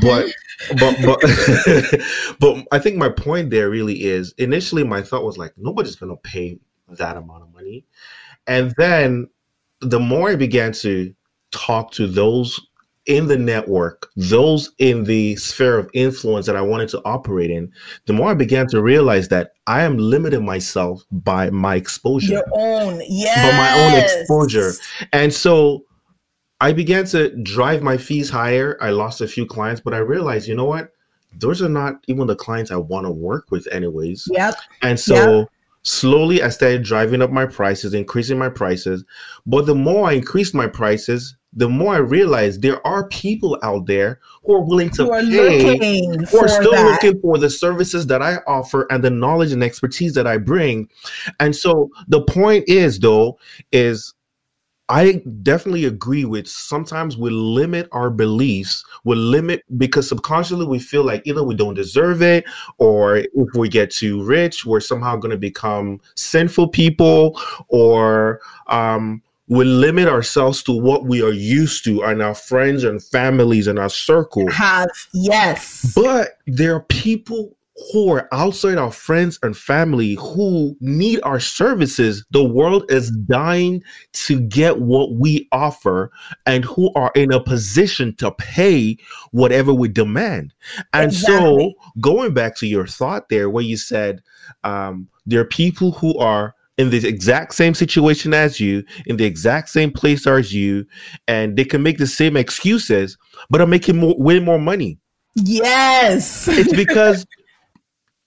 But 0.02 0.32
but 0.80 0.98
but 1.06 1.20
but 2.40 2.68
I 2.72 2.80
think 2.80 2.98
my 2.98 3.10
point 3.10 3.52
there 3.52 3.70
really 3.70 4.04
is 4.04 4.34
initially 4.38 4.84
my 4.84 5.02
thought 5.02 5.24
was 5.24 5.38
like 5.38 5.54
nobody's 5.58 5.96
going 5.96 6.12
to 6.12 6.22
pay 6.22 6.60
that 6.90 7.18
amount 7.18 7.44
of 7.44 7.54
money. 7.54 7.86
And 8.48 8.74
then 8.78 9.30
the 9.82 10.00
more 10.00 10.30
I 10.30 10.36
began 10.36 10.72
to 10.74 11.14
talk 11.52 11.92
to 11.94 12.08
those 12.08 12.60
in 13.06 13.28
the 13.28 13.38
network, 13.38 14.10
those 14.16 14.72
in 14.78 15.04
the 15.04 15.36
sphere 15.36 15.78
of 15.78 15.90
influence 15.94 16.46
that 16.46 16.56
I 16.56 16.62
wanted 16.62 16.90
to 16.90 17.02
operate 17.04 17.52
in, 17.52 17.72
the 18.06 18.14
more 18.14 18.32
I 18.32 18.34
began 18.34 18.68
to 18.68 18.82
realize 18.82 19.28
that 19.28 19.52
I 19.68 19.84
am 19.84 19.98
limiting 19.98 20.46
myself 20.46 21.04
by 21.12 21.50
my 21.50 21.76
exposure. 21.76 22.34
Your 22.34 22.46
own, 22.54 23.02
yeah. 23.08 23.52
By 23.52 23.58
my 23.58 23.84
own 23.84 24.00
exposure. 24.00 24.72
And 25.12 25.34
so 25.34 25.84
I 26.62 26.72
began 26.72 27.06
to 27.08 27.36
drive 27.44 27.84
my 27.84 27.98
fees 27.98 28.30
higher. 28.30 28.78
I 28.80 28.92
lost 28.92 29.20
a 29.20 29.28
few 29.28 29.46
clients, 29.46 29.82
but 29.82 29.94
I 29.94 29.98
realized, 29.98 30.48
you 30.48 30.56
know 30.56 30.66
what? 30.66 30.92
Those 31.40 31.62
are 31.62 31.70
not 31.70 31.96
even 32.08 32.28
the 32.28 32.36
clients 32.36 32.72
I 32.72 32.78
want 32.78 33.06
to 33.06 33.12
work 33.12 33.52
with, 33.52 33.68
anyways. 33.68 34.30
Yep. 34.32 34.56
And 34.82 35.00
so 35.00 35.40
yep 35.40 35.50
slowly 35.84 36.42
I 36.42 36.50
started 36.50 36.84
driving 36.84 37.22
up 37.22 37.32
my 37.32 37.46
prices, 37.46 37.94
increasing 37.94 38.38
my 38.38 38.50
prices. 38.50 39.04
But 39.46 39.66
the 39.66 39.76
more 39.76 40.10
I 40.10 40.14
increased 40.14 40.54
my 40.54 40.68
prices, 40.68 41.36
the 41.56 41.70
more 41.70 41.94
I 41.94 42.00
realized 42.00 42.62
there 42.62 42.86
are 42.86 43.08
people 43.10 43.60
out 43.62 43.86
there 43.86 44.20
who 44.44 44.56
are 44.56 44.66
willing 44.66 44.90
to 44.92 45.06
who 45.06 45.78
pay, 45.80 46.02
who 46.06 46.40
are 46.40 46.48
still 46.48 46.72
that. 46.72 47.00
looking 47.04 47.22
for 47.22 47.38
the 47.38 47.50
services 47.50 48.08
that 48.08 48.22
I 48.22 48.38
offer 48.48 48.88
and 48.90 49.04
the 49.04 49.12
knowledge 49.12 49.52
and 49.52 49.64
expertise 49.64 50.14
that 50.14 50.26
I 50.26 50.38
bring. 50.38 50.90
And 51.40 51.56
so 51.56 51.92
the 52.08 52.24
point 52.24 52.68
is, 52.68 53.00
though, 53.00 53.38
is 53.72 54.14
I 54.90 55.24
definitely 55.44 55.86
agree 55.86 56.26
with 56.26 56.48
sometimes 56.48 57.18
we 57.18 57.30
limit 57.30 57.88
our 57.94 58.10
beliefs, 58.10 58.84
we 59.06 59.16
limit 59.16 59.64
because 59.78 60.10
subconsciously 60.10 60.66
we 60.66 60.80
feel 60.80 61.04
like 61.06 61.22
either 61.26 61.44
we 61.44 61.56
don't 61.56 61.74
deserve 61.74 62.22
it 62.22 62.44
or 62.80 63.18
if 63.18 63.56
we 63.56 63.70
get 63.70 63.92
too 63.92 64.24
rich, 64.24 64.66
we're 64.66 64.82
somehow 64.82 65.16
going 65.16 65.32
to 65.32 65.38
become 65.38 66.02
sinful 66.16 66.68
people 66.68 67.40
or 67.70 68.42
um, 68.68 69.22
we 69.48 69.64
limit 69.64 70.08
ourselves 70.08 70.64
to 70.64 70.72
what 70.72 71.06
we 71.06 71.22
are 71.22 71.34
used 71.34 71.84
to 71.86 72.04
and 72.04 72.22
our 72.22 72.36
friends 72.36 72.84
and 72.84 73.02
families 73.02 73.68
and 73.68 73.80
our 73.80 73.90
circle. 73.90 74.50
Have 74.52 74.90
yes. 75.14 75.94
But 75.96 76.40
there 76.46 76.76
are 76.76 76.82
people 76.82 77.56
who 77.92 78.12
are 78.14 78.28
outside 78.32 78.78
our 78.78 78.92
friends 78.92 79.40
and 79.42 79.58
family 79.58 80.14
who 80.16 80.78
need 80.80 81.20
our 81.24 81.40
services, 81.40 82.24
the 82.30 82.44
world 82.44 82.86
is 82.90 83.10
dying 83.28 83.82
to 84.14 84.40
get 84.42 84.80
what 84.80 85.14
we 85.14 85.48
offer 85.52 86.12
and 86.46 86.64
who 86.66 86.94
are 86.94 87.12
in 87.16 87.34
a 87.34 87.44
position 87.44 88.16
to 88.18 88.32
pay 88.34 88.96
whatever 89.32 89.74
we 89.74 89.88
demand. 89.88 90.54
And 90.94 91.06
exactly. 91.06 91.38
so, 91.40 91.74
going 92.00 92.34
back 92.34 92.56
to 92.58 92.68
your 92.68 92.86
thought 92.86 93.30
there, 93.30 93.50
where 93.50 93.64
you 93.64 93.78
said 93.78 94.22
um, 94.64 95.08
there 95.26 95.42
are 95.42 95.46
people 95.46 95.94
who 95.94 96.18
are 96.20 96.54
in 96.78 96.90
the 96.90 97.08
exact 97.08 97.54
same 97.56 97.74
situation 97.74 98.34
as 98.34 98.60
you, 98.60 98.84
in 99.06 99.18
the 99.18 99.26
exact 99.26 99.70
same 99.70 99.92
place 99.92 100.26
as 100.28 100.54
you, 100.54 100.86
and 101.28 101.56
they 101.56 101.66
can 101.66 101.84
make 101.84 101.98
the 101.98 102.08
same 102.08 102.36
excuses, 102.36 103.18
but 103.50 103.62
are 103.62 103.68
making 103.68 103.98
more, 103.98 104.16
way 104.18 104.40
more 104.40 104.60
money. 104.60 104.98
Yes. 105.36 106.48
it's 106.48 106.74
because 106.74 107.26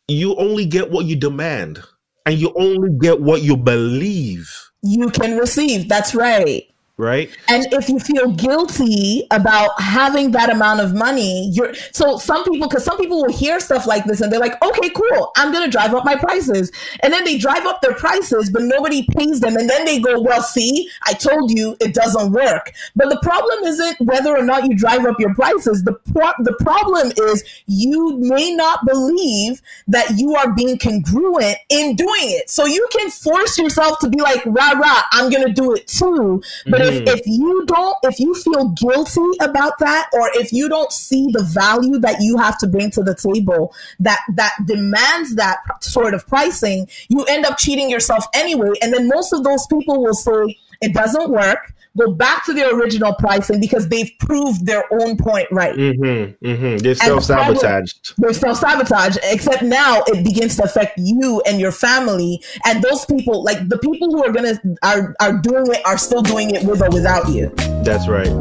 you 0.09 0.37
only 0.37 0.67
get 0.67 0.91
what 0.91 1.07
you 1.07 1.17
demand 1.17 1.83
and 2.25 2.39
you 2.39 2.53
only 2.57 2.91
get 3.01 3.21
what 3.21 3.43
you 3.43 3.57
believe 3.57 4.51
you 4.83 5.11
can 5.11 5.37
receive. 5.37 5.89
That's 5.89 6.15
right 6.15 6.65
right? 6.99 7.31
And 7.49 7.67
if 7.73 7.91
you 7.91 7.99
feel 7.99 8.31
guilty 8.33 9.27
about 9.31 9.79
having 9.81 10.31
that 10.31 10.51
amount 10.51 10.81
of 10.81 10.95
money 10.95 11.51
you're 11.53 11.75
so 11.93 12.17
some 12.17 12.43
people 12.45 12.69
because 12.69 12.85
some 12.85 12.97
people 12.97 13.21
will 13.23 13.33
hear 13.33 13.61
stuff 13.61 13.87
like 13.87 14.05
this 14.05 14.21
and 14.21 14.33
they're 14.33 14.41
like 14.41 14.61
okay 14.63 14.89
cool 14.91 15.33
i'm 15.37 15.53
gonna 15.53 15.71
drive 15.71 15.95
up 15.95 16.05
my 16.05 16.17
prices. 16.17 16.73
And 17.01 17.13
then 17.13 17.25
they 17.25 17.37
drive 17.37 17.67
up 17.67 17.83
their 17.83 17.95
prices 17.95 18.51
but 18.51 18.63
nobody 18.63 19.07
pays 19.17 19.41
them. 19.41 19.57
And 19.57 19.69
then 19.69 19.85
they 19.85 20.01
go 20.01 20.21
well 20.21 20.43
see 20.43 20.89
i 21.05 21.13
told 21.13 21.51
you 21.51 21.77
it 21.81 21.93
doesn't 21.93 22.33
work. 22.33 22.73
But 22.95 23.11
the 23.11 23.19
problem 23.23 23.65
isn't 23.65 24.01
whether 24.01 24.37
or 24.37 24.43
not 24.43 24.65
you 24.65 24.77
drive 24.77 25.05
up 25.05 25.21
your 25.21 25.35
prices. 25.35 25.85
The 25.85 25.95
pro- 26.13 26.33
the 26.39 26.57
problem 26.61 27.13
is 27.29 27.45
you 27.67 28.17
may 28.19 28.55
not 28.55 28.87
believe 28.87 29.61
that 29.89 30.17
you 30.17 30.35
are 30.35 30.53
being 30.55 30.79
congruent 30.79 31.59
in 31.69 31.95
doing 31.95 32.11
it. 32.39 32.49
So 32.49 32.65
you 32.65 32.87
can 32.91 33.11
force 33.11 33.59
yourself 33.59 33.99
to 34.01 34.09
be 34.09 34.21
like 34.21 34.45
rah 34.47 34.73
rah 34.73 35.03
i'm 35.13 35.31
gonna 35.31 35.53
do 35.53 35.75
it 35.75 35.87
too. 35.87 36.43
But 36.67 36.86
if, 36.87 37.03
mm. 37.03 37.09
if 37.09 37.27
you 37.27 37.65
don't, 37.67 37.97
if 38.03 38.19
you 38.21 38.35
feel 38.35 38.69
guilty 38.71 39.39
about 39.41 39.79
that, 39.81 40.09
or 40.13 40.31
if 40.35 40.53
you 40.53 40.69
don't 40.69 40.93
see 40.93 41.27
the 41.33 41.43
value 41.43 41.99
that 41.99 42.21
you 42.21 42.37
have 42.39 42.59
to 42.59 42.67
bring 42.67 42.91
to 42.93 43.03
the 43.03 43.15
table 43.15 43.75
that 44.01 44.21
that 44.35 44.53
demands 44.67 45.35
that 45.37 45.59
sort 45.83 46.15
of 46.15 46.27
pricing, 46.27 46.89
you 47.09 47.25
end 47.25 47.45
up 47.45 47.59
cheating 47.59 47.91
yourself 47.91 48.25
anyway. 48.35 48.71
And 48.83 48.93
then 48.93 49.09
most 49.09 49.33
of 49.33 49.45
those 49.45 49.67
people 49.67 50.03
will 50.03 50.15
say 50.15 50.59
it 50.81 50.95
doesn't 50.95 51.31
work 51.31 51.73
go 51.97 52.13
back 52.13 52.45
to 52.45 52.53
their 52.53 52.77
original 52.79 53.15
pricing 53.15 53.61
because 53.61 53.89
they've 53.89 54.11
proved 54.21 54.67
their 54.67 54.85
own 54.93 55.17
point 55.17 55.49
right. 55.51 55.75
Mm-hmm, 55.77 56.47
mm-hmm. 56.47 56.77
They're 56.79 56.95
self 56.95 57.25
sabotaged. 57.25 58.15
They're 58.19 58.33
self 58.33 58.59
sabotaged, 58.59 59.19
except 59.25 59.63
now 59.63 60.03
it 60.07 60.25
begins 60.25 60.57
to 60.57 60.65
affect 60.65 60.99
you 60.99 61.43
and 61.47 61.61
your 61.61 61.73
family. 61.73 62.43
And 62.65 62.83
those 62.83 63.05
people, 63.07 63.43
like 63.43 63.69
the 63.69 63.79
people 63.79 64.11
who 64.11 64.25
are 64.25 64.33
gonna 64.33 64.61
are 64.83 65.15
are 65.21 65.39
doing 65.39 65.67
it, 65.69 65.85
are 65.87 65.99
still 65.99 66.23
doing 66.23 66.55
it 66.55 66.65
with 66.65 66.83
or 66.83 66.91
without 66.91 67.29
you. 67.29 67.53
That's 67.83 68.09
right. 68.09 68.33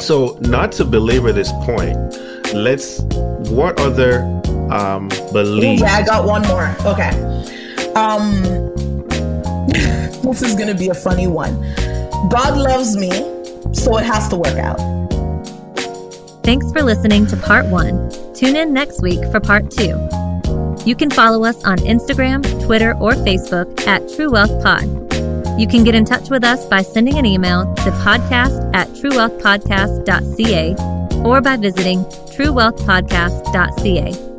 So, 0.00 0.38
not 0.40 0.72
to 0.72 0.84
belabor 0.84 1.32
this 1.32 1.52
point, 1.64 1.96
let's. 2.54 3.00
What 3.52 3.78
other 3.80 4.22
um, 4.70 5.08
beliefs? 5.32 5.82
Yeah, 5.82 5.94
I 5.94 6.02
got 6.04 6.24
one 6.24 6.42
more. 6.42 6.74
Okay. 6.86 7.10
Um, 7.94 8.42
this 10.22 10.42
is 10.42 10.54
gonna 10.54 10.74
be 10.74 10.88
a 10.88 10.94
funny 10.94 11.26
one 11.26 11.60
God 12.30 12.56
loves 12.58 12.96
me, 12.96 13.10
so 13.72 13.96
it 13.98 14.04
has 14.04 14.28
to 14.28 14.36
work 14.36 14.56
out. 14.58 14.78
Thanks 16.44 16.70
for 16.72 16.82
listening 16.82 17.26
to 17.28 17.36
part 17.36 17.66
one. 17.66 18.10
Tune 18.34 18.56
in 18.56 18.72
next 18.72 19.00
week 19.02 19.20
for 19.30 19.38
part 19.40 19.70
two. 19.70 20.08
You 20.84 20.96
can 20.96 21.10
follow 21.10 21.44
us 21.44 21.62
on 21.64 21.78
Instagram, 21.78 22.42
Twitter, 22.64 22.96
or 22.98 23.12
Facebook 23.12 23.86
at 23.86 24.02
True 24.16 24.32
Wealth 24.32 24.60
Pod. 24.62 24.82
You 25.60 25.68
can 25.68 25.84
get 25.84 25.94
in 25.94 26.04
touch 26.04 26.28
with 26.30 26.42
us 26.42 26.66
by 26.66 26.82
sending 26.82 27.16
an 27.18 27.26
email 27.26 27.72
to 27.76 27.90
podcast 28.02 28.74
at 28.74 28.88
truewealthpodcast.ca 28.88 30.74
or 31.24 31.40
by 31.40 31.56
visiting 31.56 32.02
truewealthpodcast.ca. 32.04 34.31